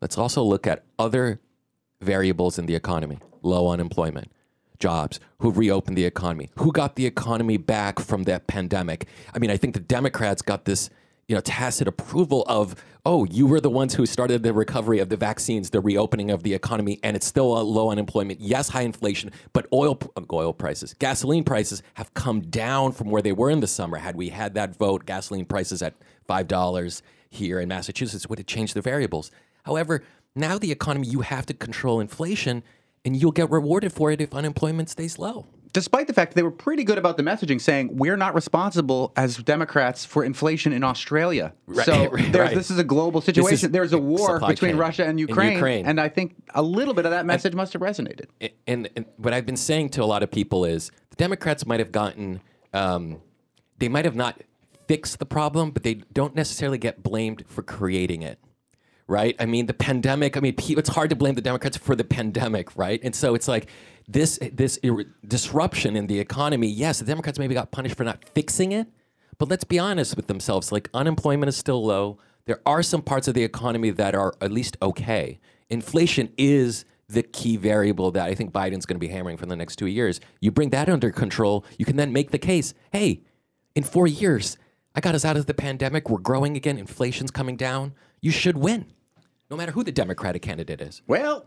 [0.00, 1.40] let's also look at other
[2.00, 3.18] variables in the economy.
[3.42, 4.32] Low unemployment,
[4.78, 9.06] jobs, who reopened the economy, who got the economy back from that pandemic.
[9.34, 10.90] I mean, I think the Democrats got this,
[11.28, 15.08] you know, tacit approval of, oh, you were the ones who started the recovery of
[15.08, 18.40] the vaccines, the reopening of the economy, and it's still a low unemployment.
[18.40, 19.98] Yes, high inflation, but oil
[20.32, 23.98] oil prices, gasoline prices have come down from where they were in the summer.
[23.98, 28.46] Had we had that vote, gasoline prices at five dollars here in Massachusetts would have
[28.46, 29.30] changed the variables.
[29.64, 30.04] However,
[30.36, 32.62] now the economy, you have to control inflation,
[33.04, 35.46] and you'll get rewarded for it if unemployment stays low.
[35.72, 39.12] Despite the fact that they were pretty good about the messaging, saying we're not responsible
[39.16, 41.52] as Democrats for inflation in Australia.
[41.66, 43.72] Right, so right, this is a global is situation.
[43.72, 45.86] There's a war between chain Russia and Ukraine, Ukraine.
[45.86, 48.26] and I think a little bit of that message must have resonated.
[48.66, 51.80] and, and what I've been saying to a lot of people is the Democrats might
[51.80, 52.40] have gotten,
[52.72, 53.20] um,
[53.78, 54.40] they might have not
[54.86, 58.38] fixed the problem, but they don't necessarily get blamed for creating it,
[59.06, 59.36] right?
[59.38, 60.36] I mean, the pandemic.
[60.36, 63.00] I mean, it's hard to blame the Democrats for the pandemic, right?
[63.02, 63.68] And so it's like
[64.08, 66.68] this this ir- disruption in the economy.
[66.68, 68.86] Yes, the Democrats maybe got punished for not fixing it,
[69.38, 70.70] but let's be honest with themselves.
[70.72, 72.18] Like unemployment is still low.
[72.46, 75.40] There are some parts of the economy that are at least okay.
[75.68, 79.56] Inflation is the key variable that I think Biden's going to be hammering for the
[79.56, 80.20] next two years.
[80.40, 83.22] You bring that under control, you can then make the case hey,
[83.74, 84.56] in four years,
[84.94, 86.08] I got us out of the pandemic.
[86.08, 86.78] We're growing again.
[86.78, 87.94] Inflation's coming down.
[88.22, 88.86] You should win,
[89.50, 91.02] no matter who the Democratic candidate is.
[91.06, 91.44] Well,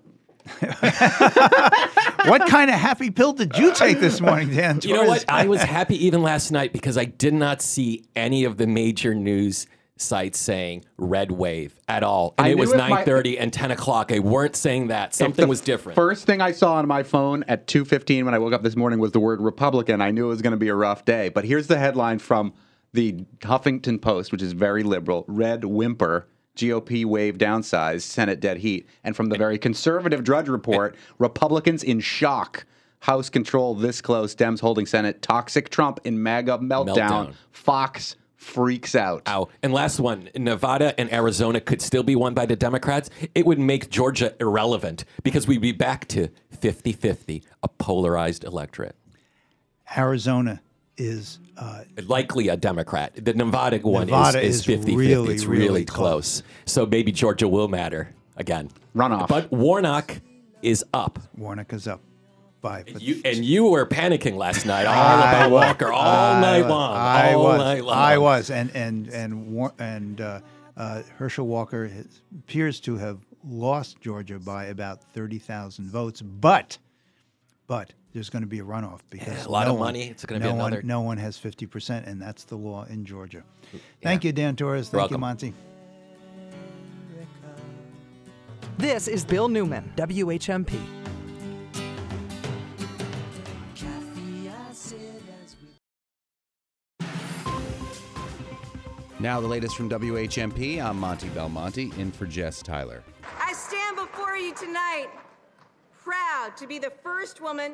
[2.25, 4.79] what kind of happy pill did you take this morning, Dan?
[4.83, 5.25] You know what?
[5.27, 9.13] I was happy even last night because I did not see any of the major
[9.15, 9.67] news
[10.01, 12.33] sites saying red wave at all.
[12.37, 14.07] And I it was knew if my- 9:30 and 10 o'clock.
[14.07, 15.13] They weren't saying that.
[15.13, 15.95] Something the was different.
[15.95, 18.99] First thing I saw on my phone at 2:15 when I woke up this morning
[18.99, 20.01] was the word Republican.
[20.01, 21.29] I knew it was going to be a rough day.
[21.29, 22.53] But here's the headline from
[22.93, 25.25] the Huffington Post, which is very liberal.
[25.27, 26.27] Red whimper.
[26.55, 28.87] GOP wave downsize, Senate dead heat.
[29.03, 32.65] And from the very conservative Drudge Report, Republicans in shock.
[33.01, 35.21] House control this close, Dems holding Senate.
[35.21, 36.95] Toxic Trump in MAGA meltdown.
[36.95, 37.33] Meltdown.
[37.51, 39.21] Fox freaks out.
[39.27, 39.49] Ow.
[39.61, 43.09] And last one Nevada and Arizona could still be won by the Democrats.
[43.35, 48.95] It would make Georgia irrelevant because we'd be back to 50 50, a polarized electorate.
[49.97, 50.61] Arizona
[50.99, 53.13] is uh, Likely a Democrat.
[53.15, 54.95] The Nevada one Nevada is, is is 50 50.
[54.95, 56.43] really, It's really, really close.
[56.65, 58.69] So maybe Georgia will matter again.
[58.95, 59.27] Runoff.
[59.27, 60.21] But Warnock
[60.61, 61.19] is up.
[61.37, 62.01] Warnock is up
[62.61, 62.83] by.
[62.97, 66.01] You, and you were panicking last night all I about was- Walker all
[66.35, 66.95] I night was- long.
[66.97, 67.57] I all was.
[67.59, 67.97] night long.
[67.97, 70.39] I was, and and and and uh,
[70.77, 76.77] uh, Herschel Walker has, appears to have lost Georgia by about thirty thousand votes, but
[77.67, 80.07] but there's going to be a runoff because Yeah, a lot no of one- money.
[80.09, 82.83] It's gonna be no another- one no one has fifty percent, and that's the law
[82.85, 83.43] in Georgia.
[84.01, 84.89] Thank you, Dan Torres.
[84.89, 85.21] Thank You're you.
[85.21, 85.53] Monty.
[88.77, 90.79] This is Bill Newman, WHMP.
[99.19, 100.81] Now, the latest from WHMP.
[100.81, 103.03] I'm Monty Belmonte, in for Jess Tyler.
[103.41, 105.07] I stand before you tonight
[106.01, 107.73] proud to be the first woman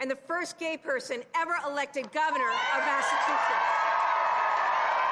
[0.00, 3.74] and the first gay person ever elected governor of Massachusetts.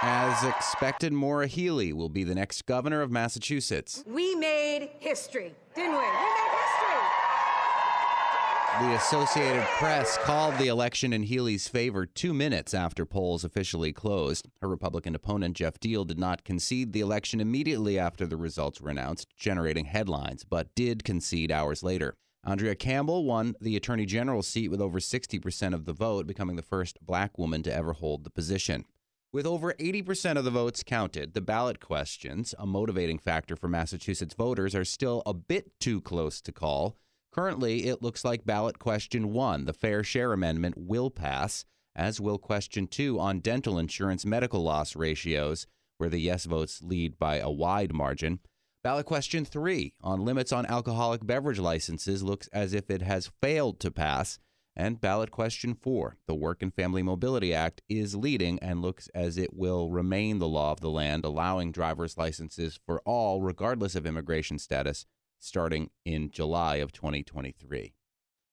[0.05, 4.03] As expected, Maura Healey will be the next governor of Massachusetts.
[4.07, 5.99] We made history, didn't we?
[5.99, 7.23] We made history.
[8.81, 14.49] The Associated Press called the election in Healey's favor two minutes after polls officially closed.
[14.61, 18.91] Her Republican opponent, Geoff Diehl, did not concede the election immediately after the results were
[18.91, 22.17] announced, generating headlines, but did concede hours later.
[22.45, 26.63] Andrea Campbell won the Attorney General's seat with over 60% of the vote, becoming the
[26.63, 28.85] first black woman to ever hold the position.
[29.33, 34.35] With over 80% of the votes counted, the ballot questions, a motivating factor for Massachusetts
[34.35, 36.99] voters, are still a bit too close to call.
[37.33, 42.39] Currently, it looks like ballot question one, the Fair Share Amendment, will pass, as will
[42.39, 47.51] question two on dental insurance medical loss ratios, where the yes votes lead by a
[47.51, 48.41] wide margin.
[48.85, 53.79] Ballot question three on limits on alcoholic beverage licenses looks as if it has failed
[53.79, 54.41] to pass.
[54.75, 59.39] And ballot question four, the Work and Family Mobility Act, is leading and looks as
[59.39, 64.05] it will remain the law of the land, allowing driver's licenses for all, regardless of
[64.05, 65.07] immigration status,
[65.39, 67.95] starting in July of 2023.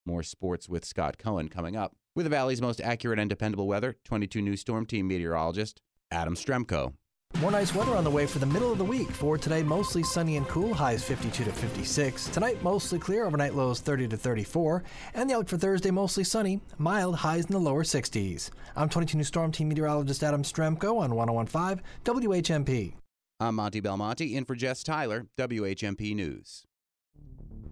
[0.06, 1.96] More sports with Scott Cohen coming up.
[2.14, 6.94] With the Valley's most accurate and dependable weather, 22 News Storm Team meteorologist Adam Strzempko.
[7.38, 9.10] More nice weather on the way for the middle of the week.
[9.12, 12.28] For today, mostly sunny and cool, highs 52 to 56.
[12.28, 14.84] Tonight, mostly clear, overnight lows 30 to 34.
[15.14, 18.50] And the outlook for Thursday, mostly sunny, mild, highs in the lower 60s.
[18.76, 22.96] I'm 22 News Storm Team meteorologist Adam Strzempko on 1015 WHMP.
[23.40, 26.66] I'm Monty Belmonte, in for Jess Tyler, WHMP News.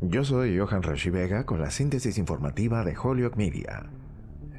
[0.01, 3.89] Yo soy Johan Rashi Vega con la síntesis informativa de Holyoke Media.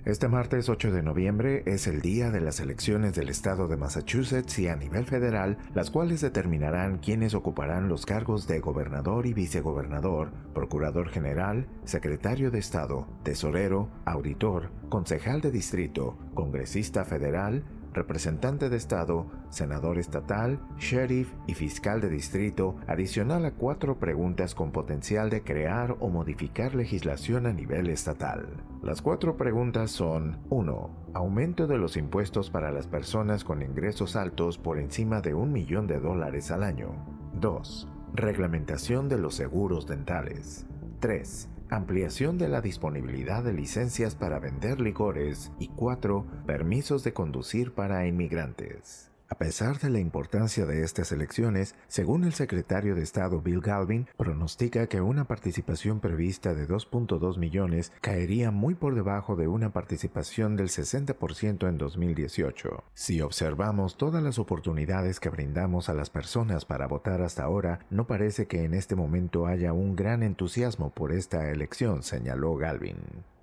[0.09, 4.59] Este martes 8 de noviembre es el día de las elecciones del estado de Massachusetts
[4.59, 10.31] y a nivel federal, las cuales determinarán quiénes ocuparán los cargos de gobernador y vicegobernador,
[10.55, 19.27] procurador general, secretario de Estado, tesorero, auditor, concejal de distrito, congresista federal, representante de Estado,
[19.51, 25.97] senador estatal, sheriff y fiscal de distrito, adicional a cuatro preguntas con potencial de crear
[26.01, 28.47] o modificar legislación a nivel estatal.
[28.83, 30.91] Las cuatro preguntas son 1.
[31.15, 35.87] Aumento de los impuestos para las personas con ingresos altos por encima de un millón
[35.87, 36.95] de dólares al año.
[37.41, 37.89] 2.
[38.15, 40.67] Reglamentación de los seguros dentales.
[41.01, 41.49] 3.
[41.71, 45.53] Ampliación de la disponibilidad de licencias para vender licores.
[45.59, 46.25] Y 4.
[46.47, 49.08] Permisos de conducir para inmigrantes.
[49.31, 54.09] A pesar de la importancia de estas elecciones, según el secretario de Estado Bill Galvin,
[54.17, 60.57] pronostica que una participación prevista de 2.2 millones caería muy por debajo de una participación
[60.57, 62.85] del 60% en 2018.
[62.95, 68.07] Si observamos todas las oportunidades que brindamos a las personas para votar hasta ahora, no
[68.07, 72.97] parece que en este momento haya un gran entusiasmo por esta elección, señaló Galvin.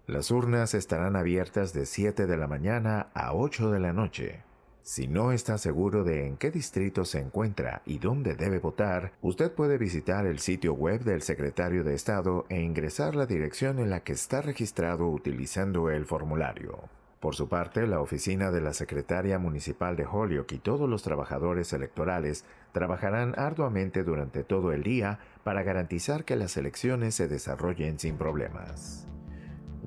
[0.07, 4.44] Las urnas estarán abiertas de 7 de la mañana a 8 de la noche.
[4.85, 9.51] Si no está seguro de en qué distrito se encuentra y dónde debe votar, usted
[9.51, 14.01] puede visitar el sitio web del secretario de Estado e ingresar la dirección en la
[14.01, 16.81] que está registrado utilizando el formulario.
[17.19, 21.73] Por su parte, la oficina de la secretaria municipal de Holyoke y todos los trabajadores
[21.73, 28.17] electorales trabajarán arduamente durante todo el día para garantizar que las elecciones se desarrollen sin
[28.17, 29.07] problemas.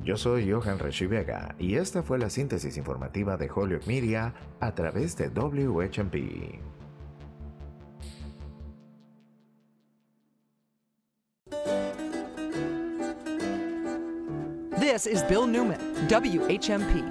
[0.09, 5.15] Yo soy Johan Vega y esta fue la síntesis informativa de Holyoke Media a través
[5.19, 6.63] de WHMP.
[14.81, 15.79] This is Bill Newman,
[16.09, 17.05] WHMP.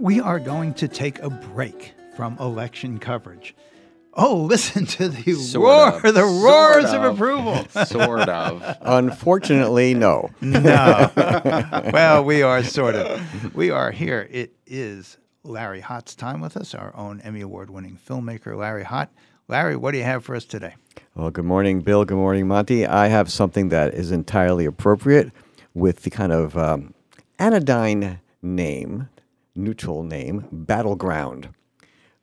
[0.00, 3.54] We are going to take a break from election coverage.
[4.14, 6.14] Oh, listen to the Sort roar, of.
[6.14, 7.14] the roars of, of.
[7.14, 7.64] approval.
[7.86, 8.76] Sort of.
[8.80, 10.30] Unfortunately, no.
[10.40, 11.10] no.
[11.92, 13.54] well, we are sort of.
[13.54, 14.28] We are here.
[14.30, 19.08] It is Larry Hott's time with us, our own Emmy Award winning filmmaker, Larry Hott.
[19.48, 20.74] Larry, what do you have for us today?
[21.14, 22.04] Well, good morning, Bill.
[22.04, 22.86] Good morning, Monty.
[22.86, 25.30] I have something that is entirely appropriate
[25.74, 26.94] with the kind of um,
[27.38, 29.08] anodyne name,
[29.54, 31.48] neutral name, Battleground,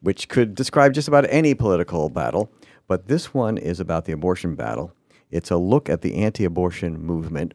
[0.02, 2.52] which could describe just about any political battle.
[2.88, 4.94] But this one is about the abortion battle.
[5.30, 7.54] It's a look at the anti abortion movement.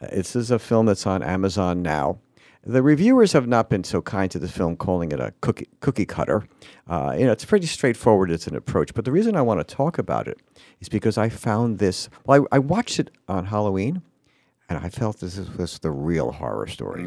[0.00, 2.18] Uh, this is a film that's on Amazon now.
[2.66, 6.06] The reviewers have not been so kind to the film, calling it a cookie, cookie
[6.06, 6.48] cutter.
[6.88, 8.94] Uh, you know, it's pretty straightforward as an approach.
[8.94, 10.38] But the reason I want to talk about it
[10.80, 12.08] is because I found this.
[12.24, 14.02] Well, I, I watched it on Halloween,
[14.68, 17.02] and I felt this was the real horror story.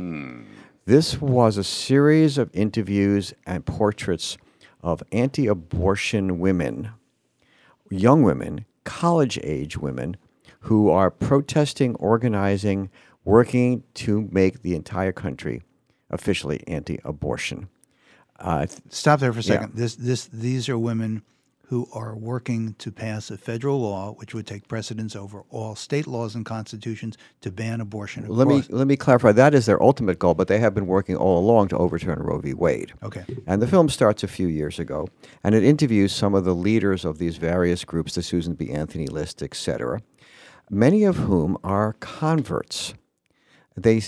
[0.86, 4.38] This was a series of interviews and portraits
[4.88, 6.92] of anti abortion women,
[7.90, 10.16] young women, college age women,
[10.62, 12.90] who are protesting, organizing,
[13.26, 15.62] working to make the entire country
[16.10, 17.68] officially anti abortion.
[18.40, 19.48] Uh, Stop there for a yeah.
[19.56, 19.76] second.
[19.76, 21.22] This, this, these are women
[21.70, 26.08] who are working to pass a federal law which would take precedence over all state
[26.08, 28.26] laws and constitutions to ban abortion.
[28.28, 29.34] Let me let me clarify.
[29.34, 32.40] That is their ultimate goal, but they have been working all along to overturn Roe
[32.40, 32.54] v.
[32.54, 32.94] Wade.
[33.04, 33.26] Okay.
[33.46, 35.10] And the film starts a few years ago,
[35.44, 38.72] and it interviews some of the leaders of these various groups, the Susan B.
[38.72, 40.02] Anthony list, etc.,
[40.70, 42.94] many of whom are converts.
[43.76, 44.02] They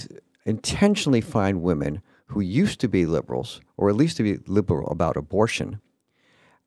[0.45, 5.17] intentionally find women who used to be liberals, or at least to be liberal about
[5.17, 5.81] abortion,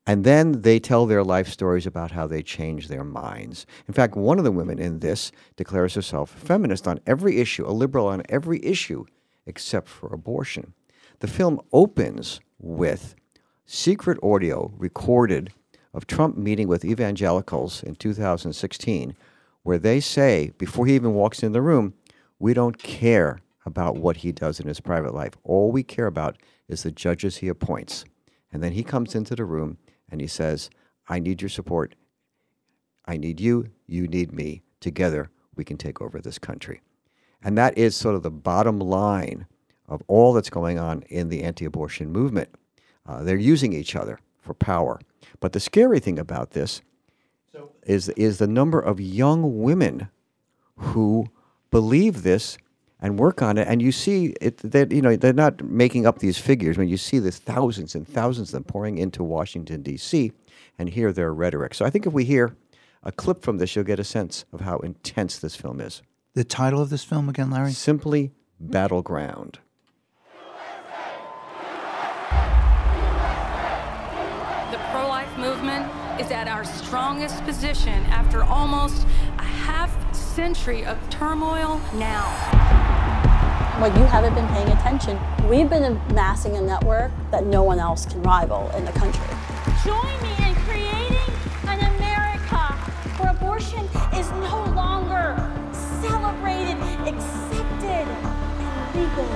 [0.05, 3.65] and then they tell their life stories about how they changed their minds.
[3.87, 7.71] In fact, one of the women in this declares herself feminist on every issue, a
[7.71, 9.05] liberal on every issue
[9.45, 10.73] except for abortion.
[11.19, 13.15] The film opens with
[13.65, 15.53] secret audio recorded
[15.93, 19.15] of Trump meeting with evangelicals in 2016,
[19.61, 21.93] where they say, before he even walks in the room,
[22.39, 25.33] we don't care about what he does in his private life.
[25.43, 26.37] All we care about
[26.67, 28.03] is the judges he appoints.
[28.51, 29.77] And then he comes into the room
[30.13, 30.69] and he says,
[31.09, 31.95] I need your support.
[33.03, 33.71] I need you.
[33.87, 34.61] You need me.
[34.79, 36.81] Together, we can take over this country.
[37.43, 39.47] And that is sort of the bottom line
[39.87, 42.49] of all that's going on in the anti abortion movement.
[43.07, 44.99] Uh, they're using each other for power.
[45.39, 46.83] But the scary thing about this
[47.81, 50.09] is, is the number of young women
[50.77, 51.25] who
[51.71, 52.59] believe this
[53.03, 53.67] and work on it.
[53.67, 56.77] And you see it, that you know they're not making up these figures.
[56.77, 60.31] When you see the thousands and thousands of them pouring into Washington D.C.
[60.79, 61.75] and hear their rhetoric.
[61.75, 62.55] So I think if we hear
[63.03, 66.01] a clip from this, you'll get a sense of how intense this film is.
[66.33, 67.73] the title of this film again, Larry?
[67.73, 69.59] Simply Battleground.
[74.71, 79.05] The pro life movement is at our strongest position after almost
[79.37, 82.92] a half century of turmoil now.
[83.83, 85.19] Well, you haven't been paying attention.
[85.49, 89.27] We've been amassing a network that no one else can rival in the country.
[89.83, 91.35] Join me in creating
[91.67, 92.75] an America
[93.17, 93.83] where abortion
[94.15, 95.35] is no longer
[95.73, 99.27] celebrated, accepted, and legal.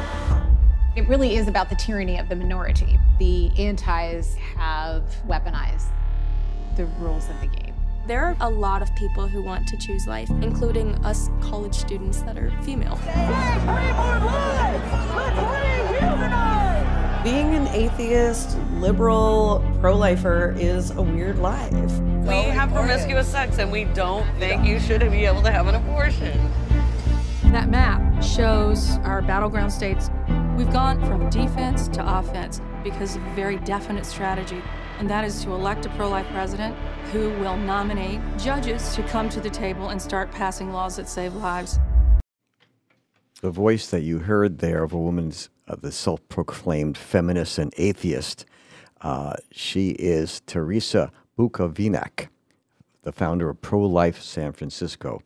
[0.95, 2.97] It really is about the tyranny of the minority.
[3.19, 5.89] The antis have weaponized
[6.77, 7.66] the rules of the game.
[8.07, 12.21] There are a lot of people who want to choose life, including us college students
[12.21, 12.97] that are female.
[17.21, 21.99] Being an atheist, liberal, pro lifer is a weird life.
[22.25, 25.75] We have promiscuous sex and we don't think you should be able to have an
[25.75, 26.49] abortion.
[27.51, 30.09] That map shows our battleground states.
[30.55, 34.61] We've gone from defense to offense because of a very definite strategy,
[34.99, 36.75] and that is to elect a pro life president
[37.11, 41.35] who will nominate judges to come to the table and start passing laws that save
[41.35, 41.79] lives.
[43.41, 48.45] The voice that you heard there of a woman's uh, the self-proclaimed feminist and atheist.
[49.01, 52.29] Uh, she is Terrisa Bukovinac,
[53.03, 55.21] the founder of Pro Life San Francisco.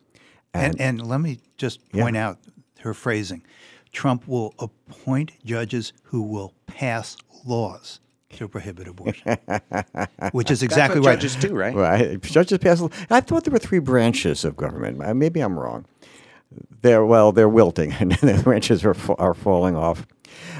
[0.53, 2.29] And, and, and let me just point yeah.
[2.29, 2.39] out
[2.79, 3.43] her phrasing.
[3.91, 7.15] Trump will appoint judges who will pass
[7.45, 7.99] laws
[8.37, 9.37] to prohibit abortion,
[10.31, 11.19] which is exactly right.
[11.19, 11.75] Judges do, right?
[11.75, 12.21] Right.
[12.21, 12.81] Judges pass.
[13.09, 15.03] I thought there were three branches of government.
[15.03, 15.85] Uh, maybe I'm wrong.
[16.81, 20.05] They're well, they're wilting, and the branches are are falling off.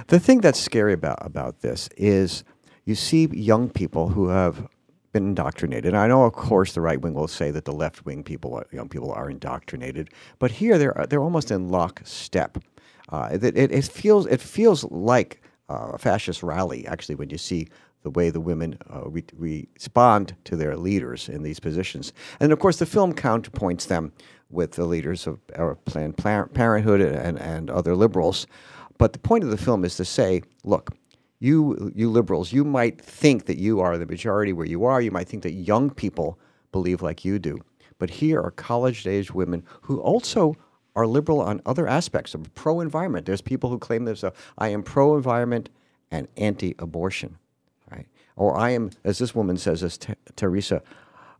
[0.07, 2.43] The thing that's scary about, about this is
[2.85, 4.67] you see young people who have
[5.11, 5.87] been indoctrinated.
[5.87, 8.63] And I know, of course, the right wing will say that the left wing people,
[8.71, 10.09] young people, are indoctrinated,
[10.39, 12.57] but here they're they're almost in lockstep.
[13.09, 15.41] Uh, it, it, it, feels it feels like
[15.93, 17.67] a fascist rally actually when you see
[18.03, 22.13] the way the women uh, re- respond to their leaders in these positions.
[22.39, 24.11] And of course, the film counterpoints them
[24.49, 25.39] with the leaders of
[25.85, 28.47] Planned Parenthood and, and other liberals
[29.01, 30.91] but the point of the film is to say, look,
[31.39, 35.01] you you liberals, you might think that you are the majority where you are.
[35.01, 36.37] You might think that young people
[36.71, 37.57] believe like you do.
[37.97, 40.55] But here are college-age women who also
[40.95, 43.25] are liberal on other aspects of pro-environment.
[43.25, 45.69] There's people who claim themselves, I am pro-environment
[46.11, 47.37] and anti-abortion,
[47.89, 48.07] right?
[48.35, 50.81] Or I am, as this woman says, as T- Terrisa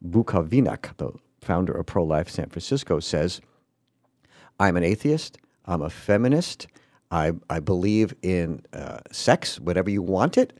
[0.07, 3.41] Bukovinac, the founder of Pro-Life San Francisco, says,
[4.59, 6.67] I'm an atheist, I'm a feminist,
[7.11, 10.53] I, I believe in uh, sex, whatever you want it.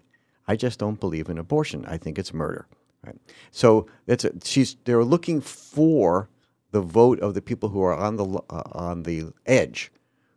[0.48, 1.86] I just don't believe in abortion.
[1.86, 2.68] I think it's murder.
[3.06, 3.16] Right?
[3.52, 6.30] So that's a, she's they're looking for
[6.72, 9.92] the vote of the people who are on the uh, on the edge,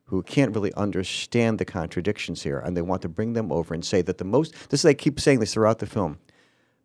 [0.04, 3.84] who can't really understand the contradictions here, and they want to bring them over and
[3.84, 4.52] say that the most.
[4.68, 6.18] This is they keep saying this throughout the film.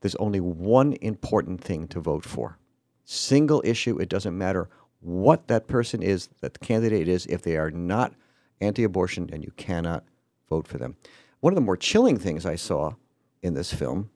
[0.01, 2.57] There's only one important thing to vote for.
[3.03, 3.97] Single issue.
[3.99, 4.69] It doesn't matter
[5.01, 8.13] what that person is, that the candidate is, if they are not
[8.61, 10.03] anti abortion, and you cannot
[10.49, 10.95] vote for them.
[11.39, 12.95] One of the more chilling things I saw
[13.41, 14.09] in this film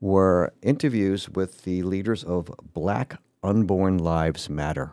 [0.00, 4.92] were interviews with the leaders of Black Unborn Lives Matter.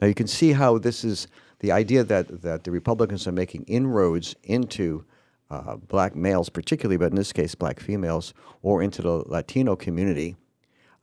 [0.00, 1.28] Now you can see how this is
[1.60, 5.04] the idea that, that the Republicans are making inroads into
[5.50, 10.36] uh, black males, particularly, but in this case, black females, or into the Latino community.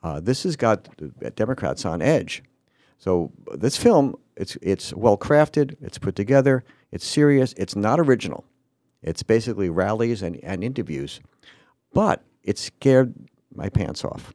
[0.04, 0.88] Uh, this has got
[1.36, 2.44] Democrats on edge.
[2.98, 8.46] So this film, it's it's well crafted, it's put together, it's serious, it's not original.
[9.02, 11.20] It's basically rallies and, and interviews,
[11.94, 13.14] but it scared
[13.54, 14.34] my pants off,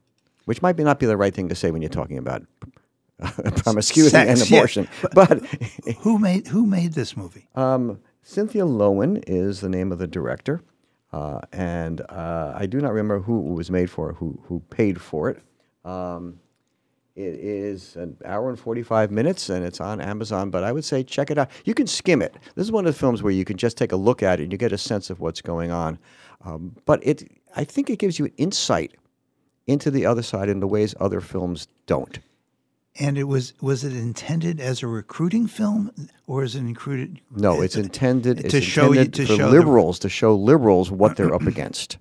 [0.50, 2.42] which might be not be the right thing to say when you're talking about
[3.62, 4.88] promiscuity Sex, and abortion.
[4.90, 5.08] Yeah.
[5.14, 7.46] But, but who made who made this movie?
[7.54, 10.60] Um, Cynthia Lowen is the name of the director,
[11.12, 15.00] uh, and uh, I do not remember who it was made for, who who paid
[15.00, 15.40] for it.
[15.84, 16.40] Um,
[17.14, 21.04] it is an hour and 45 minutes and it's on Amazon, but I would say
[21.04, 21.50] check it out.
[21.64, 22.34] You can skim it.
[22.54, 24.44] This is one of the films where you can just take a look at it
[24.44, 25.98] and you get a sense of what's going on.
[26.44, 28.94] Um, but it, I think it gives you insight
[29.70, 32.18] into the other side in the ways other films don't.
[32.98, 35.92] And it was was it intended as a recruiting film,
[36.26, 37.20] or is it included?
[37.30, 40.90] No, it's intended to it's show intended you to show liberals the, to show liberals
[40.90, 41.98] what they're up against.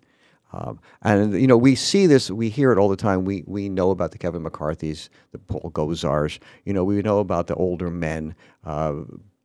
[0.51, 3.23] Um, and you know, we see this, we hear it all the time.
[3.23, 6.39] We we know about the Kevin McCarthy's, the Paul Gosars.
[6.65, 8.35] You know, we know about the older men.
[8.65, 8.95] Uh,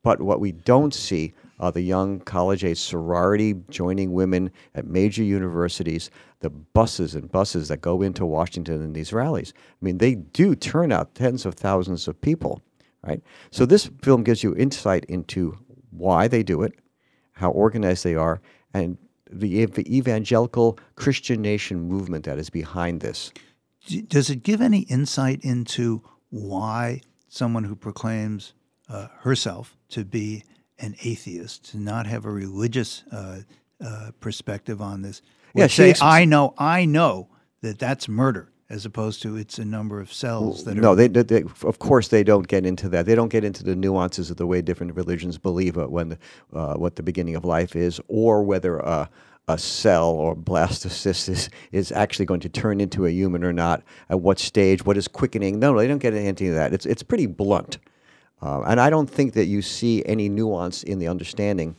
[0.01, 6.11] but what we don't see are the young college-age sorority joining women at major universities.
[6.45, 9.51] The buses and buses that go into Washington in these rallies.
[9.57, 12.61] I mean, they do turn out tens of thousands of people,
[13.01, 13.19] right?
[13.49, 15.57] So this film gives you insight into
[15.89, 16.73] why they do it,
[17.31, 18.41] how organized they are,
[18.75, 18.99] and
[19.31, 23.31] the, the evangelical Christian nation movement that is behind this.
[24.07, 28.53] Does it give any insight into why someone who proclaims
[28.87, 30.43] uh, herself to be
[30.77, 33.39] an atheist, to not have a religious uh,
[33.83, 35.23] uh, perspective on this,
[35.55, 37.29] yeah, say, ex- "I know, I know
[37.61, 40.95] that that's murder," as opposed to it's a number of cells that no, are.
[40.95, 43.05] they, they, they, of course they don't get into that.
[43.05, 46.17] They don't get into the nuances of the way different religions believe it when
[46.53, 49.07] uh, what the beginning of life is, or whether uh,
[49.47, 53.83] a cell or blastocyst is, is actually going to turn into a human or not.
[54.09, 54.85] At what stage?
[54.85, 55.59] What is quickening?
[55.59, 56.73] No, no, they don't get into any of that.
[56.73, 57.77] It's it's pretty blunt,
[58.41, 61.75] uh, and I don't think that you see any nuance in the understanding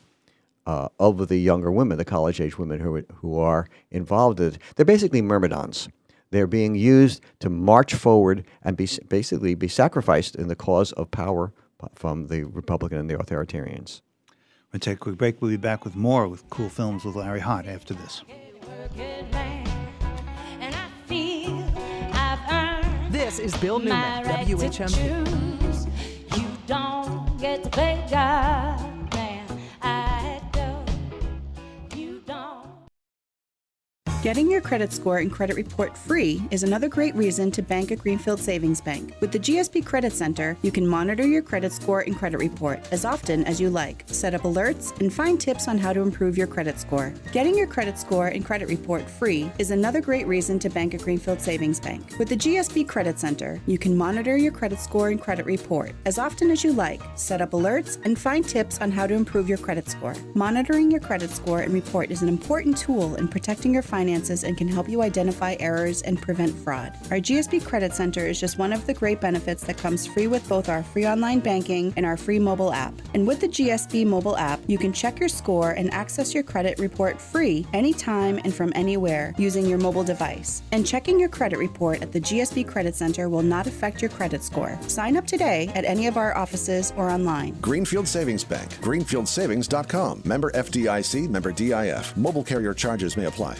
[0.66, 4.58] uh, of the younger women, the college age women who, who are involved in it.
[4.74, 5.88] They're basically myrmidons.
[6.30, 11.10] They're being used to march forward and be basically be sacrificed in the cause of
[11.10, 11.52] power
[11.94, 14.00] from the Republican and the authoritarians.
[14.72, 15.40] We'll take a quick break.
[15.40, 18.22] We'll be back with more with cool films with Larry Hott after this.
[23.10, 25.36] This is Bill Newman, WHMP.
[34.26, 38.00] Getting your credit score and credit report free is another great reason to bank at
[38.00, 39.14] Greenfield Savings Bank.
[39.20, 43.04] With the GSB Credit Center, you can monitor your credit score and credit report as
[43.04, 46.48] often as you like, set up alerts, and find tips on how to improve your
[46.48, 47.14] credit score.
[47.30, 51.02] Getting your credit score and credit report free is another great reason to bank at
[51.02, 52.16] Greenfield Savings Bank.
[52.18, 56.18] With the GSB Credit Center, you can monitor your credit score and credit report as
[56.18, 59.58] often as you like, set up alerts, and find tips on how to improve your
[59.58, 60.16] credit score.
[60.34, 64.44] Monitoring your credit score and report is an important tool in protecting your finances finances
[64.44, 66.92] and can help you identify errors and prevent fraud.
[67.10, 70.48] Our GSB Credit Center is just one of the great benefits that comes free with
[70.48, 72.94] both our free online banking and our free mobile app.
[73.14, 76.78] And with the GSB mobile app, you can check your score and access your credit
[76.78, 80.62] report free anytime and from anywhere using your mobile device.
[80.72, 84.42] And checking your credit report at the GSB Credit Center will not affect your credit
[84.42, 84.78] score.
[84.86, 87.54] Sign up today at any of our offices or online.
[87.60, 90.22] Greenfield Savings Bank, greenfieldsavings.com.
[90.24, 92.16] Member FDIC, member DIF.
[92.16, 93.56] Mobile carrier charges may apply.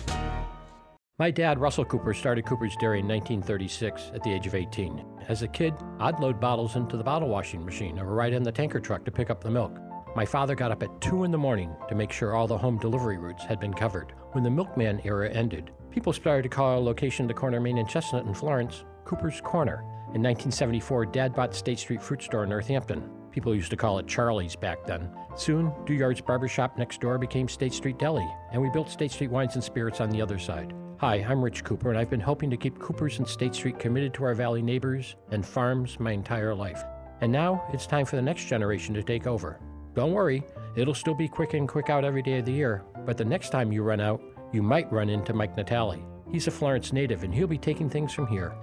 [1.18, 5.02] My dad, Russell Cooper, started Cooper's Dairy in 1936 at the age of 18.
[5.28, 8.52] As a kid, I'd load bottles into the bottle washing machine or ride in the
[8.52, 9.78] tanker truck to pick up the milk.
[10.14, 12.76] My father got up at 2 in the morning to make sure all the home
[12.76, 14.12] delivery routes had been covered.
[14.32, 17.88] When the milkman era ended, people started to call our location the corner Main and
[17.88, 19.78] Chestnut in Florence Cooper's Corner.
[20.12, 23.08] In 1974, Dad bought State Street Fruit Store in Northampton.
[23.30, 25.08] People used to call it Charlie's back then.
[25.34, 29.54] Soon, Duyard's barbershop next door became State Street Deli, and we built State Street Wines
[29.54, 30.74] and Spirits on the other side.
[30.98, 34.14] Hi, I'm Rich Cooper, and I've been helping to keep Coopers and State Street committed
[34.14, 36.82] to our Valley neighbors and farms my entire life.
[37.20, 39.60] And now it's time for the next generation to take over.
[39.94, 40.42] Don't worry,
[40.74, 43.50] it'll still be quick in, quick out every day of the year, but the next
[43.50, 44.22] time you run out,
[44.54, 46.02] you might run into Mike Natale.
[46.32, 48.54] He's a Florence native, and he'll be taking things from here.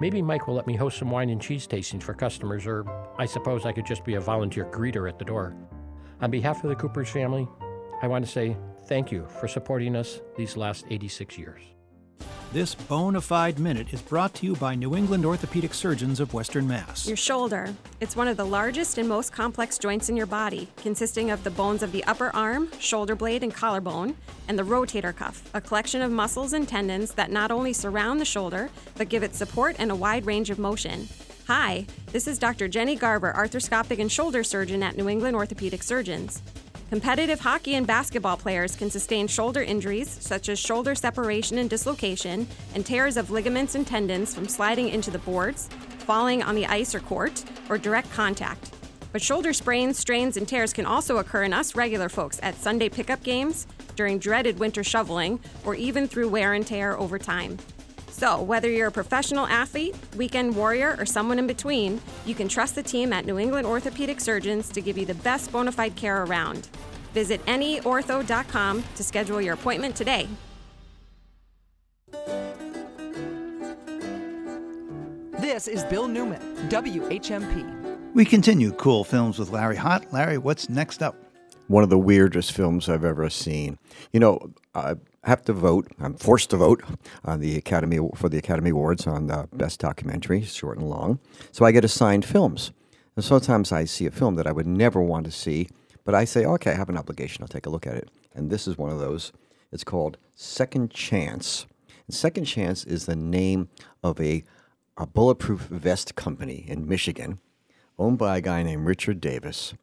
[0.00, 2.86] Maybe Mike will let me host some wine and cheese tastings for customers, or
[3.18, 5.54] I suppose I could just be a volunteer greeter at the door.
[6.22, 7.46] On behalf of the Coopers family,
[8.00, 8.56] I want to say
[8.86, 11.73] thank you for supporting us these last 86 years.
[12.54, 16.68] This bona fide minute is brought to you by New England Orthopedic Surgeons of Western
[16.68, 17.04] Mass.
[17.04, 17.74] Your shoulder.
[18.00, 21.50] It's one of the largest and most complex joints in your body, consisting of the
[21.50, 24.14] bones of the upper arm, shoulder blade, and collarbone,
[24.46, 28.24] and the rotator cuff, a collection of muscles and tendons that not only surround the
[28.24, 31.08] shoulder, but give it support and a wide range of motion.
[31.48, 32.68] Hi, this is Dr.
[32.68, 36.40] Jenny Garber, arthroscopic and shoulder surgeon at New England Orthopedic Surgeons.
[36.94, 42.46] Competitive hockey and basketball players can sustain shoulder injuries, such as shoulder separation and dislocation,
[42.72, 45.68] and tears of ligaments and tendons from sliding into the boards,
[46.06, 48.70] falling on the ice or court, or direct contact.
[49.10, 52.88] But shoulder sprains, strains, and tears can also occur in us regular folks at Sunday
[52.88, 53.66] pickup games,
[53.96, 57.58] during dreaded winter shoveling, or even through wear and tear over time.
[58.16, 62.76] So, whether you're a professional athlete, weekend warrior, or someone in between, you can trust
[62.76, 66.22] the team at New England Orthopedic Surgeons to give you the best bona fide care
[66.22, 66.68] around.
[67.12, 70.28] Visit neortho.com to schedule your appointment today.
[75.40, 78.14] This is Bill Newman, WHMP.
[78.14, 80.12] We continue cool films with Larry Hott.
[80.12, 81.16] Larry, what's next up?
[81.66, 83.76] One of the weirdest films I've ever seen.
[84.12, 84.38] You know,
[84.72, 84.94] I
[85.24, 85.88] have to vote.
[86.00, 86.82] I'm forced to vote
[87.24, 91.18] on the Academy for the Academy Awards on the best documentary, short and long.
[91.52, 92.72] So I get assigned films.
[93.16, 95.68] And sometimes I see a film that I would never want to see,
[96.04, 97.42] but I say, okay, I have an obligation.
[97.42, 98.10] I'll take a look at it.
[98.34, 99.32] And this is one of those.
[99.72, 101.66] It's called Second Chance.
[102.06, 103.68] And Second Chance is the name
[104.02, 104.44] of a,
[104.96, 107.38] a bulletproof vest company in Michigan
[107.98, 109.74] owned by a guy named Richard Davis.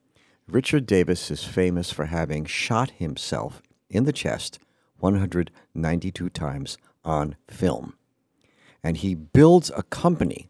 [0.48, 4.60] Richard Davis is famous for having shot himself in the chest
[5.02, 7.96] 192 times on film.
[8.84, 10.50] And he builds a company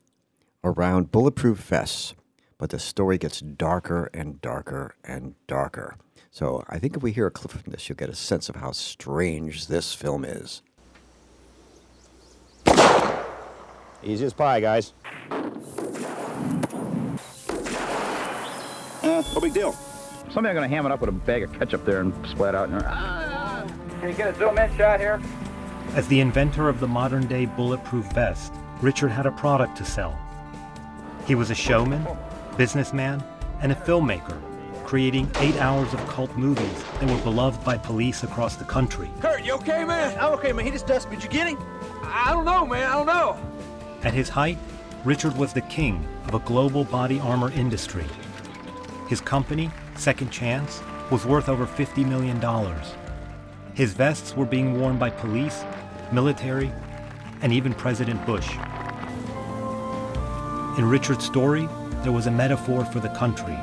[0.63, 2.13] around bulletproof vests,
[2.57, 5.97] but the story gets darker and darker and darker.
[6.29, 8.55] So I think if we hear a clip from this, you'll get a sense of
[8.55, 10.61] how strange this film is.
[14.03, 14.93] Easy as pie, guys.
[19.03, 19.73] Eh, no big deal.
[20.31, 22.69] Somebody gonna ham it up with a bag of ketchup there and splat out.
[22.69, 23.20] And, ah.
[24.01, 25.21] Can you get a zoom in shot here?
[25.93, 30.17] As the inventor of the modern day bulletproof vest, Richard had a product to sell.
[31.27, 32.07] He was a showman,
[32.57, 33.23] businessman,
[33.61, 34.41] and a filmmaker,
[34.85, 39.07] creating eight hours of cult movies that were beloved by police across the country.
[39.19, 40.17] Kurt, you okay, man?
[40.17, 40.65] I'm okay, man.
[40.65, 41.17] He just dusted me.
[41.17, 41.59] Did you get him?
[42.01, 42.89] I don't know, man.
[42.89, 43.37] I don't know.
[44.01, 44.57] At his height,
[45.05, 48.05] Richard was the king of a global body armor industry.
[49.09, 50.81] His company, Second Chance,
[51.11, 52.39] was worth over $50 million.
[53.73, 55.63] His vests were being worn by police,
[56.11, 56.71] military,
[57.41, 58.49] and even President Bush.
[60.77, 61.67] In Richard's story,
[62.03, 63.57] there was a metaphor for the country.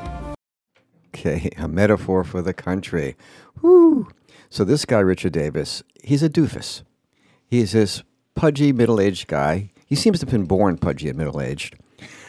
[1.15, 3.17] Okay, a metaphor for the country.
[3.61, 4.09] Woo!
[4.51, 6.83] So this guy, Richard Davis, he's a doofus.
[7.47, 8.03] He's this
[8.35, 9.73] pudgy middle-aged guy.
[9.87, 11.77] He seems to have been born pudgy and middle-aged.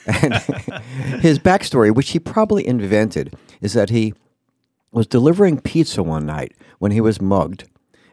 [0.08, 0.34] And
[1.22, 4.16] his backstory, which he probably invented, is that he
[4.92, 7.66] was delivering pizza one night when he was mugged,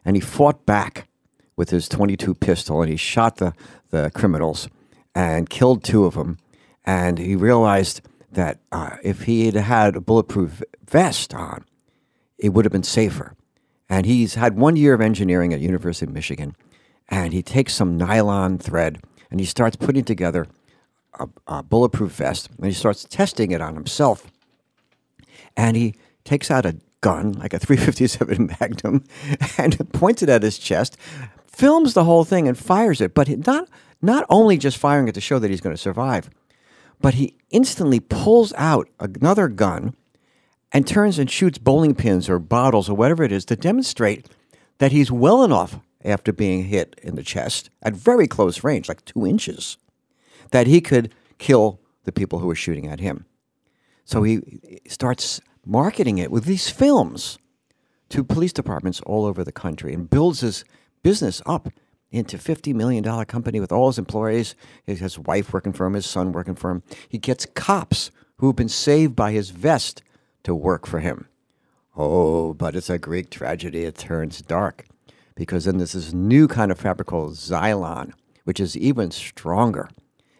[0.05, 1.07] and he fought back
[1.55, 3.53] with his 22 pistol, and he shot the,
[3.89, 4.69] the criminals
[5.15, 6.37] and killed two of them.
[6.85, 8.01] And he realized
[8.31, 11.65] that uh, if he had had a bulletproof vest on,
[12.37, 13.33] it would have been safer.
[13.89, 16.55] And he's had one year of engineering at University of Michigan,
[17.09, 20.47] and he takes some nylon thread and he starts putting together
[21.19, 24.31] a, a bulletproof vest, and he starts testing it on himself.
[25.55, 25.95] And he
[26.27, 29.03] takes out a gun, like a 357 Magnum,
[29.57, 30.97] and points it at his chest,
[31.47, 33.13] films the whole thing, and fires it.
[33.13, 33.67] But not
[33.99, 36.29] not only just firing it to show that he's going to survive,
[37.01, 39.95] but he instantly pulls out another gun
[40.71, 44.27] and turns and shoots bowling pins or bottles or whatever it is to demonstrate
[44.77, 49.03] that he's well enough after being hit in the chest at very close range, like
[49.05, 49.77] two inches,
[50.51, 53.25] that he could kill the people who were shooting at him.
[54.05, 54.41] So he
[54.87, 57.37] starts marketing it with these films
[58.09, 60.63] to police departments all over the country and builds his
[61.03, 61.69] business up
[62.11, 64.55] into $50 million company with all his employees,
[64.85, 66.83] his wife working for him, his son working for him.
[67.09, 70.01] He gets cops who've been saved by his vest
[70.43, 71.27] to work for him.
[71.95, 73.83] Oh, but it's a Greek tragedy.
[73.83, 74.85] It turns dark
[75.35, 78.13] because then there's this new kind of fabric called Zylon,
[78.45, 79.89] which is even stronger.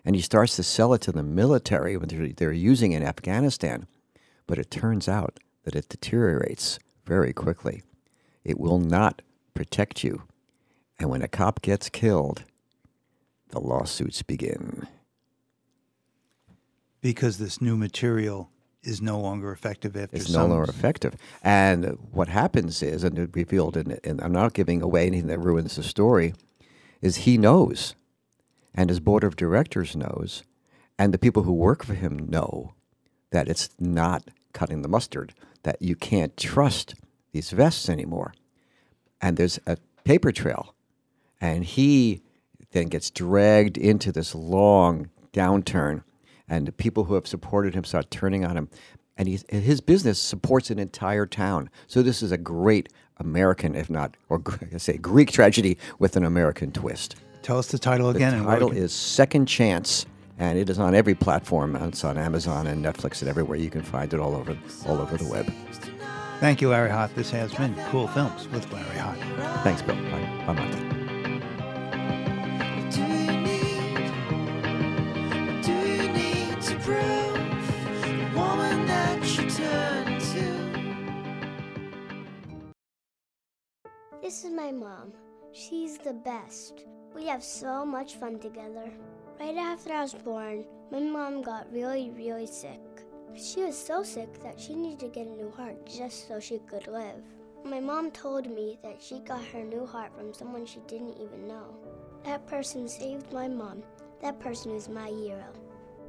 [0.06, 3.88] And he starts to sell it to the military when they're, they're using in Afghanistan.
[4.48, 7.84] But it turns out that it deteriorates very quickly.
[8.44, 9.22] It will not
[9.54, 10.24] protect you
[11.00, 12.44] and when a cop gets killed,
[13.50, 14.88] the lawsuits begin.
[17.02, 18.50] Because this new material
[18.84, 21.16] is no longer effective after it's no longer effective.
[21.44, 25.40] And what happens is, and it revealed, in, and I'm not giving away anything that
[25.40, 26.34] ruins the story,
[27.02, 27.96] is he knows,
[28.74, 30.44] and his board of directors knows,
[30.98, 32.74] and the people who work for him know
[33.32, 36.96] that it's not cutting the mustard, that you can't trust
[37.32, 38.34] these vests anymore.
[39.22, 40.74] And there's a paper trail
[41.40, 42.22] and he
[42.72, 46.04] then gets dragged into this long downturn.
[46.50, 48.70] And the people who have supported him start turning on him.
[49.16, 51.70] And he's, his business supports an entire town.
[51.86, 54.42] So this is a great American, if not, or
[54.74, 57.16] I say Greek tragedy with an American twist.
[57.44, 58.40] Tell us the title again.
[58.40, 60.06] The title is Second Chance,
[60.40, 61.76] and it is on every platform.
[61.76, 63.58] It's on Amazon and Netflix and everywhere.
[63.58, 65.52] You can find it all over, all over the web.
[66.40, 67.14] Thank you, Larry Hott.
[67.16, 69.18] This has been Cool Films with Larry Hott.
[69.64, 69.96] Thanks, Bill.
[69.96, 70.98] Bye, bye, Martha.
[84.22, 85.14] This is my mom.
[85.54, 86.86] She's the best.
[87.16, 88.92] We have so much fun together.
[89.40, 92.82] Right after I was born, my mom got really, really sick.
[93.36, 96.58] She was so sick that she needed to get a new heart just so she
[96.60, 97.22] could live.
[97.64, 101.48] My mom told me that she got her new heart from someone she didn't even
[101.48, 101.76] know.
[102.24, 103.84] That person saved my mom.
[104.22, 105.54] That person is my hero.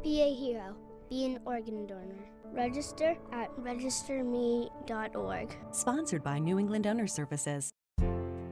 [0.02, 0.74] Be a hero.
[1.10, 2.24] Be an organ donor.
[2.52, 5.56] Register at registerme.org.
[5.72, 7.72] Sponsored by New England Donor Services.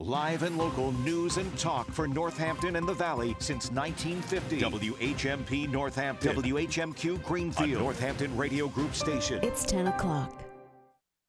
[0.00, 4.60] Live and local news and talk for Northampton and the Valley since 1950.
[4.60, 6.36] WHMP Northampton.
[6.36, 7.80] WHMQ Greenfield.
[7.80, 9.42] A Northampton Radio Group station.
[9.42, 10.45] It's 10 o'clock.